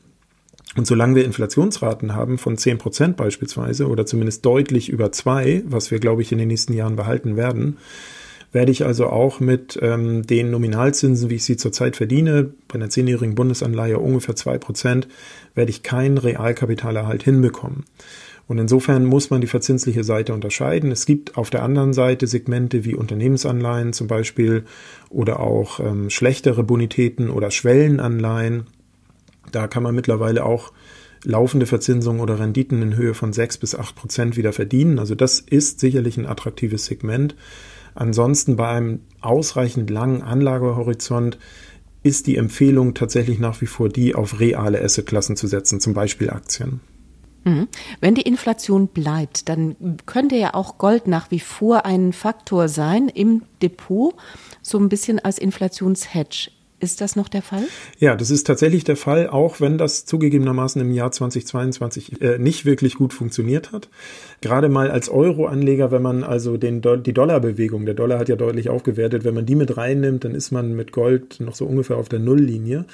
[0.76, 5.90] Und solange wir Inflationsraten haben von 10 Prozent beispielsweise oder zumindest deutlich über zwei, was
[5.90, 7.78] wir, glaube ich, in den nächsten Jahren behalten werden,
[8.54, 12.88] werde ich also auch mit ähm, den Nominalzinsen, wie ich sie zurzeit verdiene, bei einer
[12.88, 15.08] zehnjährigen Bundesanleihe ungefähr zwei Prozent,
[15.56, 17.84] werde ich keinen Realkapitalerhalt hinbekommen.
[18.46, 20.92] Und insofern muss man die verzinsliche Seite unterscheiden.
[20.92, 24.64] Es gibt auf der anderen Seite Segmente wie Unternehmensanleihen zum Beispiel
[25.10, 28.66] oder auch ähm, schlechtere Bonitäten oder Schwellenanleihen.
[29.50, 30.72] Da kann man mittlerweile auch
[31.24, 35.00] laufende Verzinsungen oder Renditen in Höhe von sechs bis acht Prozent wieder verdienen.
[35.00, 37.34] Also das ist sicherlich ein attraktives Segment.
[37.94, 41.38] Ansonsten bei einem ausreichend langen Anlagehorizont
[42.02, 46.30] ist die Empfehlung tatsächlich nach wie vor die, auf reale Assetklassen zu setzen, zum Beispiel
[46.30, 46.80] Aktien.
[47.44, 47.68] Mhm.
[48.00, 49.76] Wenn die Inflation bleibt, dann
[50.06, 54.14] könnte ja auch Gold nach wie vor ein Faktor sein im Depot,
[54.62, 56.50] so ein bisschen als Inflationshedge.
[56.84, 57.62] Ist das noch der Fall?
[57.98, 62.66] Ja, das ist tatsächlich der Fall, auch wenn das zugegebenermaßen im Jahr 2022 äh, nicht
[62.66, 63.88] wirklich gut funktioniert hat.
[64.42, 68.68] Gerade mal als Euro-Anleger, wenn man also den, die Dollarbewegung, der Dollar hat ja deutlich
[68.68, 72.10] aufgewertet, wenn man die mit reinnimmt, dann ist man mit Gold noch so ungefähr auf
[72.10, 72.84] der Nulllinie.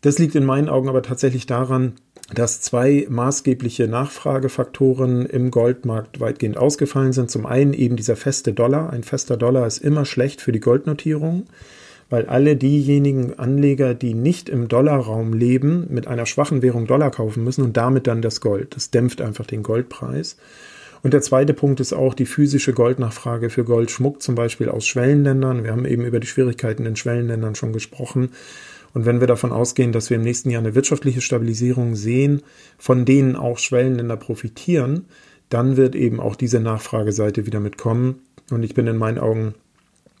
[0.00, 1.92] Das liegt in meinen Augen aber tatsächlich daran,
[2.32, 7.30] dass zwei maßgebliche Nachfragefaktoren im Goldmarkt weitgehend ausgefallen sind.
[7.30, 8.90] Zum einen eben dieser feste Dollar.
[8.90, 11.44] Ein fester Dollar ist immer schlecht für die Goldnotierung,
[12.12, 17.42] weil alle diejenigen Anleger, die nicht im Dollarraum leben, mit einer schwachen Währung Dollar kaufen
[17.42, 18.76] müssen und damit dann das Gold.
[18.76, 20.36] Das dämpft einfach den Goldpreis.
[21.02, 25.64] Und der zweite Punkt ist auch die physische Goldnachfrage für Goldschmuck, zum Beispiel aus Schwellenländern.
[25.64, 28.32] Wir haben eben über die Schwierigkeiten in Schwellenländern schon gesprochen.
[28.92, 32.42] Und wenn wir davon ausgehen, dass wir im nächsten Jahr eine wirtschaftliche Stabilisierung sehen,
[32.76, 35.06] von denen auch Schwellenländer profitieren,
[35.48, 38.20] dann wird eben auch diese Nachfrageseite wieder mitkommen.
[38.50, 39.54] Und ich bin in meinen Augen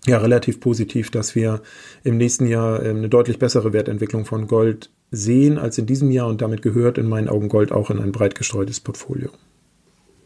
[0.06, 1.62] ja relativ positiv, dass wir
[2.04, 6.28] im nächsten Jahr ähm, eine deutlich bessere Wertentwicklung von Gold sehen als in diesem Jahr
[6.28, 9.30] und damit gehört in meinen Augen Gold auch in ein breit gestreutes Portfolio.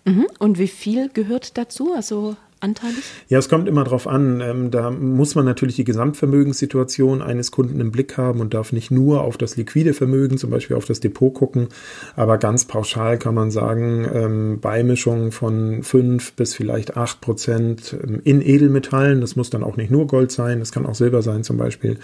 [0.05, 0.27] Mhm.
[0.39, 1.93] Und wie viel gehört dazu?
[1.95, 2.37] Also
[2.67, 3.03] anteilig?
[3.29, 4.41] Ja, es kommt immer darauf an.
[4.41, 8.91] Ähm, da muss man natürlich die Gesamtvermögenssituation eines Kunden im Blick haben und darf nicht
[8.91, 11.69] nur auf das liquide Vermögen, zum Beispiel auf das Depot gucken.
[12.17, 18.21] Aber ganz pauschal kann man sagen, ähm, Beimischung von fünf bis vielleicht acht Prozent ähm,
[18.25, 21.45] in Edelmetallen, das muss dann auch nicht nur Gold sein, das kann auch Silber sein
[21.45, 21.99] zum Beispiel,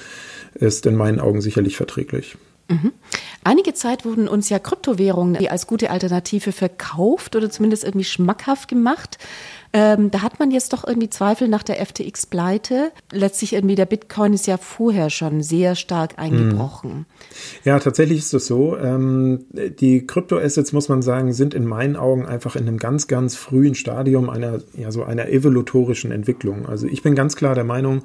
[0.54, 2.36] ist in meinen Augen sicherlich verträglich.
[2.68, 2.92] Mhm.
[3.44, 9.18] Einige Zeit wurden uns ja Kryptowährungen als gute Alternative verkauft oder zumindest irgendwie schmackhaft gemacht.
[9.74, 12.92] Ähm, da hat man jetzt doch irgendwie Zweifel nach der FTX-Pleite.
[13.10, 16.90] Letztlich irgendwie der Bitcoin ist ja vorher schon sehr stark eingebrochen.
[16.90, 17.04] Hm.
[17.64, 18.76] Ja, tatsächlich ist es so.
[18.76, 23.34] Ähm, die Kryptoassets, muss man sagen, sind in meinen Augen einfach in einem ganz, ganz
[23.34, 26.66] frühen Stadium einer, ja, so einer evolutorischen Entwicklung.
[26.66, 28.02] Also ich bin ganz klar der Meinung,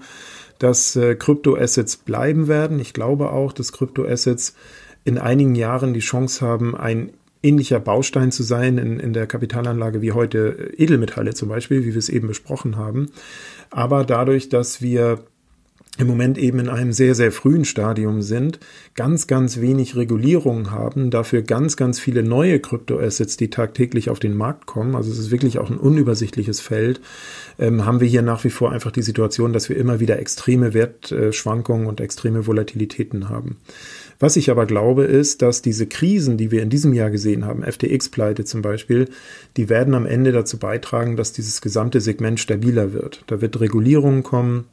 [0.60, 2.80] dass äh, Kryptoassets bleiben werden.
[2.80, 4.56] Ich glaube auch, dass Kryptoassets
[5.04, 7.12] in einigen Jahren die Chance haben, ein
[7.44, 11.98] ähnlicher Baustein zu sein in, in der Kapitalanlage wie heute Edelmetalle zum Beispiel, wie wir
[11.98, 13.12] es eben besprochen haben.
[13.70, 15.20] Aber dadurch, dass wir
[15.98, 18.60] im Moment eben in einem sehr, sehr frühen Stadium sind,
[18.94, 24.36] ganz, ganz wenig Regulierung haben, dafür ganz, ganz viele neue Kryptoassets, die tagtäglich auf den
[24.36, 27.02] Markt kommen, also es ist wirklich auch ein unübersichtliches Feld,
[27.58, 30.74] ähm, haben wir hier nach wie vor einfach die Situation, dass wir immer wieder extreme
[30.74, 33.58] Wertschwankungen und extreme Volatilitäten haben.
[34.20, 37.64] Was ich aber glaube, ist, dass diese Krisen, die wir in diesem Jahr gesehen haben,
[37.64, 39.10] FTX-Pleite zum Beispiel,
[39.58, 43.24] die werden am Ende dazu beitragen, dass dieses gesamte Segment stabiler wird.
[43.28, 44.66] Da wird Regulierung kommen,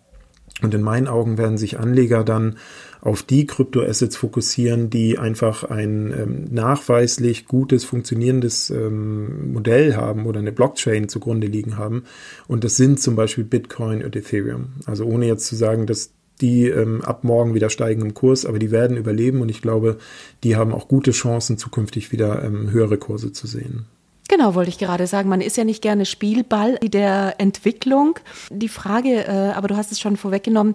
[0.62, 2.56] und in meinen Augen werden sich Anleger dann
[3.00, 10.38] auf die Kryptoassets fokussieren, die einfach ein ähm, nachweislich gutes, funktionierendes ähm, Modell haben oder
[10.38, 12.04] eine Blockchain zugrunde liegen haben.
[12.46, 14.74] Und das sind zum Beispiel Bitcoin und Ethereum.
[14.86, 18.58] Also ohne jetzt zu sagen, dass die ähm, ab morgen wieder steigen im Kurs, aber
[18.58, 19.98] die werden überleben und ich glaube,
[20.42, 23.86] die haben auch gute Chancen, zukünftig wieder ähm, höhere Kurse zu sehen.
[24.28, 25.28] Genau, wollte ich gerade sagen.
[25.28, 28.18] Man ist ja nicht gerne Spielball der Entwicklung.
[28.50, 30.74] Die Frage, äh, aber du hast es schon vorweggenommen,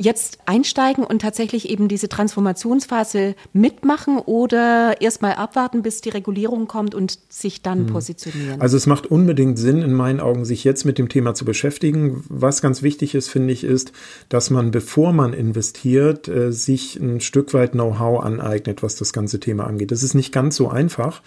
[0.00, 6.94] jetzt einsteigen und tatsächlich eben diese Transformationsphase mitmachen oder erstmal abwarten, bis die Regulierung kommt
[6.94, 7.86] und sich dann hm.
[7.88, 8.60] positionieren?
[8.62, 12.24] Also es macht unbedingt Sinn, in meinen Augen, sich jetzt mit dem Thema zu beschäftigen.
[12.30, 13.92] Was ganz wichtig ist, finde ich, ist,
[14.30, 19.38] dass man, bevor man investiert, äh, sich ein Stück weit Know-how aneignet, was das ganze
[19.38, 19.90] Thema angeht.
[19.90, 21.20] Das ist nicht ganz so einfach,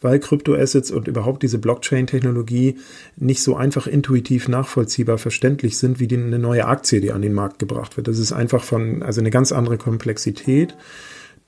[0.00, 2.76] weil Kryptoassets und überhaupt diese Blockchain-Technologie
[3.16, 7.34] nicht so einfach intuitiv nachvollziehbar verständlich sind, wie die, eine neue Aktie, die an den
[7.34, 8.06] Markt gebracht wird.
[8.06, 10.76] Das ist einfach von, also eine ganz andere Komplexität.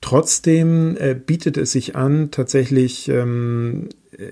[0.01, 3.87] Trotzdem äh, bietet es sich an, tatsächlich ähm,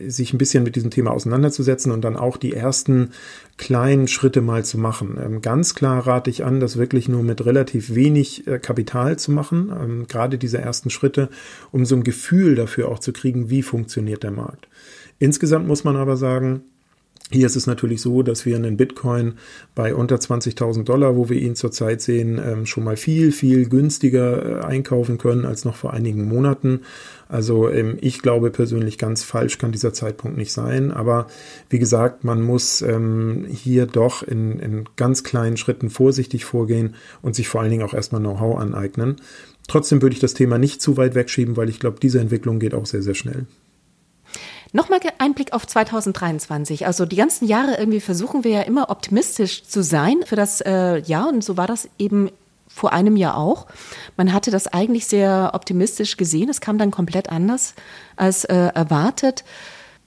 [0.08, 3.12] sich ein bisschen mit diesem Thema auseinanderzusetzen und dann auch die ersten
[3.58, 5.18] kleinen Schritte mal zu machen.
[5.24, 9.32] Ähm, ganz klar rate ich an, das wirklich nur mit relativ wenig äh, Kapital zu
[9.32, 11.30] machen, ähm, gerade diese ersten Schritte,
[11.72, 14.68] um so ein Gefühl dafür auch zu kriegen, wie funktioniert der Markt.
[15.20, 16.64] Insgesamt muss man aber sagen,
[17.32, 19.36] hier ist es natürlich so, dass wir einen Bitcoin
[19.74, 24.62] bei unter 20.000 Dollar, wo wir ihn zurzeit sehen, ähm, schon mal viel, viel günstiger
[24.62, 26.82] äh, einkaufen können als noch vor einigen Monaten.
[27.30, 30.92] Also ähm, ich glaube persönlich ganz falsch kann dieser Zeitpunkt nicht sein.
[30.92, 31.28] Aber
[31.70, 37.36] wie gesagt, man muss ähm, hier doch in, in ganz kleinen Schritten vorsichtig vorgehen und
[37.36, 39.16] sich vor allen Dingen auch erstmal Know-how aneignen.
[39.70, 42.74] Trotzdem würde ich das Thema nicht zu weit wegschieben, weil ich glaube, diese Entwicklung geht
[42.74, 43.46] auch sehr, sehr schnell.
[44.74, 46.86] Nochmal ein Blick auf 2023.
[46.86, 50.98] Also die ganzen Jahre irgendwie versuchen wir ja immer optimistisch zu sein für das äh,
[51.00, 52.30] Jahr und so war das eben
[52.74, 53.68] vor einem Jahr auch.
[54.16, 56.50] Man hatte das eigentlich sehr optimistisch gesehen.
[56.50, 57.74] Es kam dann komplett anders
[58.16, 59.44] als äh, erwartet.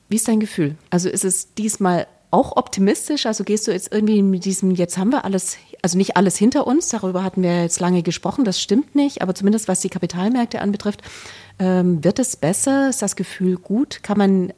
[0.08, 0.76] Wie ist dein Gefühl?
[0.90, 3.26] Also ist es diesmal auch optimistisch?
[3.26, 6.66] Also gehst du jetzt irgendwie mit diesem, jetzt haben wir alles, also nicht alles hinter
[6.66, 10.62] uns, darüber hatten wir jetzt lange gesprochen, das stimmt nicht, aber zumindest was die Kapitalmärkte
[10.62, 11.02] anbetrifft,
[11.58, 12.88] ähm, wird es besser?
[12.88, 14.02] Ist das Gefühl gut?
[14.02, 14.54] Kann man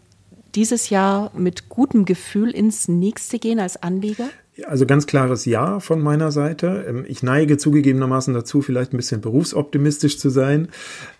[0.55, 4.29] dieses Jahr mit gutem Gefühl ins nächste gehen als Anleger?
[4.67, 6.87] Also ganz klares Ja von meiner Seite.
[6.89, 10.69] Ähm, ich neige zugegebenermaßen dazu, vielleicht ein bisschen berufsoptimistisch zu sein.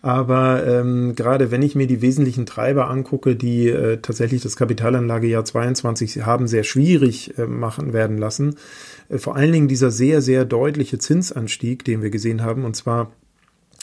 [0.03, 5.45] Aber ähm, gerade wenn ich mir die wesentlichen Treiber angucke, die äh, tatsächlich das Kapitalanlagejahr
[5.45, 8.55] 22 haben sehr schwierig äh, machen werden lassen,
[9.11, 13.13] vor allen Dingen dieser sehr, sehr deutliche Zinsanstieg, den wir gesehen haben, und zwar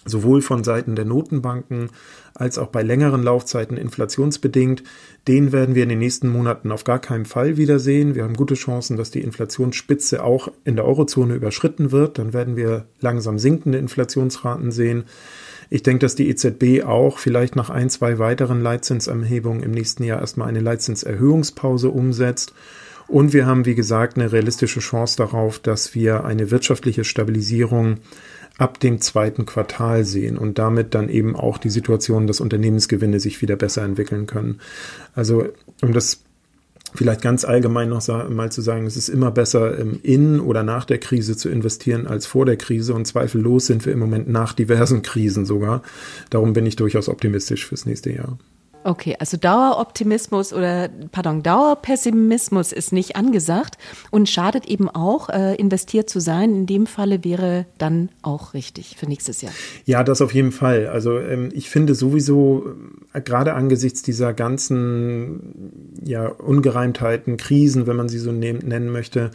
[0.05, 1.89] sowohl von Seiten der Notenbanken
[2.33, 4.83] als auch bei längeren Laufzeiten inflationsbedingt.
[5.27, 8.15] Den werden wir in den nächsten Monaten auf gar keinen Fall wiedersehen.
[8.15, 12.17] Wir haben gute Chancen, dass die Inflationsspitze auch in der Eurozone überschritten wird.
[12.17, 15.05] Dann werden wir langsam sinkende Inflationsraten sehen.
[15.69, 20.19] Ich denke, dass die EZB auch vielleicht nach ein, zwei weiteren Leitzinserhebungen im nächsten Jahr
[20.19, 22.53] erstmal eine Leitzinserhöhungspause umsetzt.
[23.13, 27.97] Und wir haben, wie gesagt, eine realistische Chance darauf, dass wir eine wirtschaftliche Stabilisierung
[28.57, 33.43] ab dem zweiten Quartal sehen und damit dann eben auch die Situation, dass Unternehmensgewinne sich
[33.43, 34.61] wieder besser entwickeln können.
[35.13, 35.47] Also
[35.83, 36.23] um das
[36.95, 40.97] vielleicht ganz allgemein noch mal zu sagen, es ist immer besser, in oder nach der
[40.97, 45.03] Krise zu investieren als vor der Krise und zweifellos sind wir im Moment nach diversen
[45.03, 45.83] Krisen sogar.
[46.31, 48.39] Darum bin ich durchaus optimistisch fürs nächste Jahr.
[48.83, 53.77] Okay, also Daueroptimismus oder, pardon, Dauerpessimismus ist nicht angesagt
[54.11, 56.53] und schadet eben auch, äh, investiert zu sein.
[56.53, 59.53] In dem Falle wäre dann auch richtig für nächstes Jahr.
[59.85, 60.87] Ja, das auf jeden Fall.
[60.87, 62.65] Also ähm, ich finde sowieso,
[63.13, 69.31] äh, gerade angesichts dieser ganzen ja, Ungereimtheiten, Krisen, wenn man sie so nennen möchte,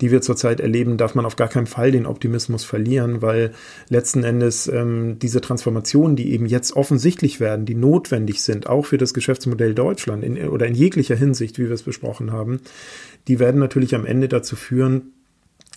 [0.00, 3.52] die wir zurzeit erleben, darf man auf gar keinen Fall den Optimismus verlieren, weil
[3.88, 8.98] letzten Endes ähm, diese Transformationen, die eben jetzt offensichtlich werden, die notwendig sind, auch für
[8.98, 12.60] das Geschäftsmodell Deutschland in, oder in jeglicher Hinsicht, wie wir es besprochen haben,
[13.26, 15.12] die werden natürlich am Ende dazu führen,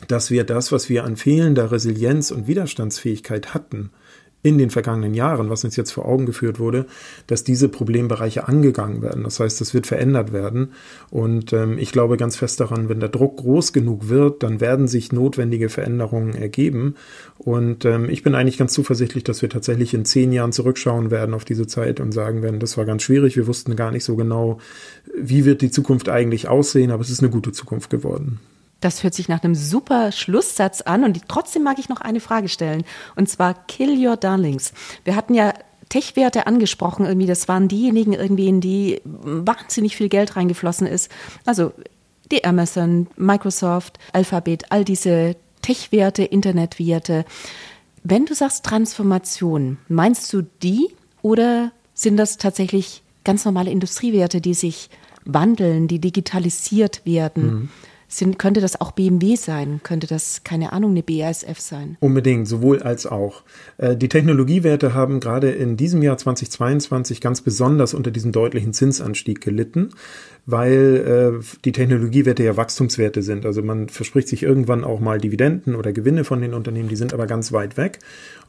[0.08, 3.92] dass wir das, was wir an fehlender Resilienz und Widerstandsfähigkeit hatten,
[4.44, 6.86] in den vergangenen Jahren, was uns jetzt vor Augen geführt wurde,
[7.28, 9.24] dass diese Problembereiche angegangen werden.
[9.24, 10.74] Das heißt, es wird verändert werden.
[11.10, 14.88] Und ähm, ich glaube ganz fest daran, wenn der Druck groß genug wird, dann werden
[14.88, 16.96] sich notwendige Veränderungen ergeben.
[17.38, 21.36] Und ähm, ich bin eigentlich ganz zuversichtlich, dass wir tatsächlich in zehn Jahren zurückschauen werden
[21.36, 23.36] auf diese Zeit und sagen werden, das war ganz schwierig.
[23.36, 24.60] Wir wussten gar nicht so genau,
[25.16, 28.40] wie wird die Zukunft eigentlich aussehen, aber es ist eine gute Zukunft geworden.
[28.82, 32.50] Das hört sich nach einem super Schlusssatz an und trotzdem mag ich noch eine Frage
[32.50, 32.84] stellen.
[33.16, 34.74] Und zwar Kill Your Darlings.
[35.06, 35.54] Wir hatten ja
[35.90, 41.12] Tech-Werte angesprochen, irgendwie, das waren diejenigen irgendwie, in die wahnsinnig viel Geld reingeflossen ist.
[41.46, 41.74] Also
[42.32, 47.26] die Amazon, Microsoft, Alphabet, all diese Tech-Werte, Internet-Werte.
[48.04, 50.88] Wenn du sagst Transformation, meinst du die
[51.22, 54.90] oder sind das tatsächlich ganz normale Industriewerte, die sich
[55.26, 57.44] wandeln, die digitalisiert werden?
[57.44, 57.70] Mhm.
[58.14, 59.80] Sind, könnte das auch BMW sein?
[59.84, 61.96] Könnte das, keine Ahnung, eine BASF sein?
[62.02, 63.44] Unbedingt, sowohl als auch.
[63.78, 69.40] Äh, die Technologiewerte haben gerade in diesem Jahr 2022 ganz besonders unter diesem deutlichen Zinsanstieg
[69.40, 69.92] gelitten,
[70.46, 73.46] weil äh, die Technologiewerte ja Wachstumswerte sind.
[73.46, 77.14] Also man verspricht sich irgendwann auch mal Dividenden oder Gewinne von den Unternehmen, die sind
[77.14, 78.00] aber ganz weit weg.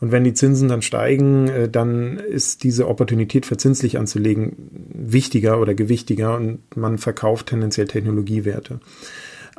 [0.01, 4.57] Und wenn die Zinsen dann steigen, äh, dann ist diese Opportunität verzinslich anzulegen
[4.93, 8.81] wichtiger oder gewichtiger und man verkauft tendenziell Technologiewerte.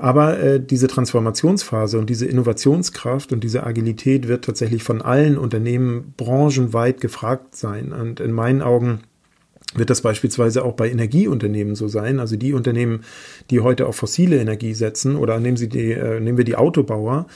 [0.04, 6.14] Aber äh, diese Transformationsphase und diese Innovationskraft und diese Agilität wird tatsächlich von allen Unternehmen
[6.18, 7.94] branchenweit gefragt sein.
[7.94, 9.00] Und in meinen Augen
[9.76, 12.20] wird das beispielsweise auch bei Energieunternehmen so sein.
[12.20, 13.04] Also die Unternehmen,
[13.50, 17.28] die heute auf fossile Energie setzen, oder nehmen Sie die, äh, nehmen wir die Autobauer,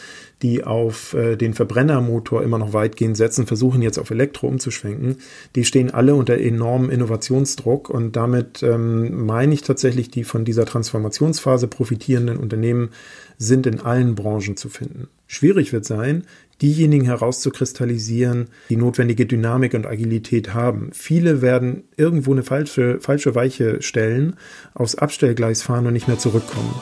[0.42, 5.18] die auf äh, den Verbrennermotor immer noch weitgehend setzen, versuchen jetzt auf Elektro umzuschwenken,
[5.56, 10.66] die stehen alle unter enormem Innovationsdruck und damit ähm, meine ich tatsächlich, die von dieser
[10.66, 12.90] Transformationsphase profitierenden Unternehmen
[13.38, 15.08] sind in allen Branchen zu finden.
[15.28, 16.24] Schwierig wird sein,
[16.62, 20.90] diejenigen herauszukristallisieren, die notwendige Dynamik und Agilität haben.
[20.94, 24.38] Viele werden irgendwo eine falsche, falsche Weiche stellen,
[24.74, 26.74] aufs Abstellgleis fahren und nicht mehr zurückkommen.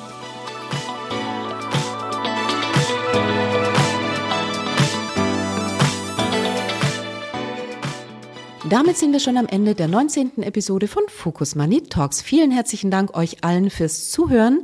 [8.69, 10.43] Damit sind wir schon am Ende der 19.
[10.43, 12.21] Episode von Focus Money Talks.
[12.21, 14.63] Vielen herzlichen Dank euch allen fürs Zuhören.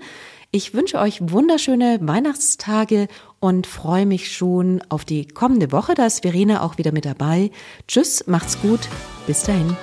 [0.51, 3.07] Ich wünsche euch wunderschöne Weihnachtstage
[3.41, 5.95] und freue mich schon auf die kommende Woche.
[5.95, 7.51] Da ist Verena auch wieder mit dabei.
[7.87, 8.87] Tschüss, macht's gut.
[9.27, 9.75] Bis dahin.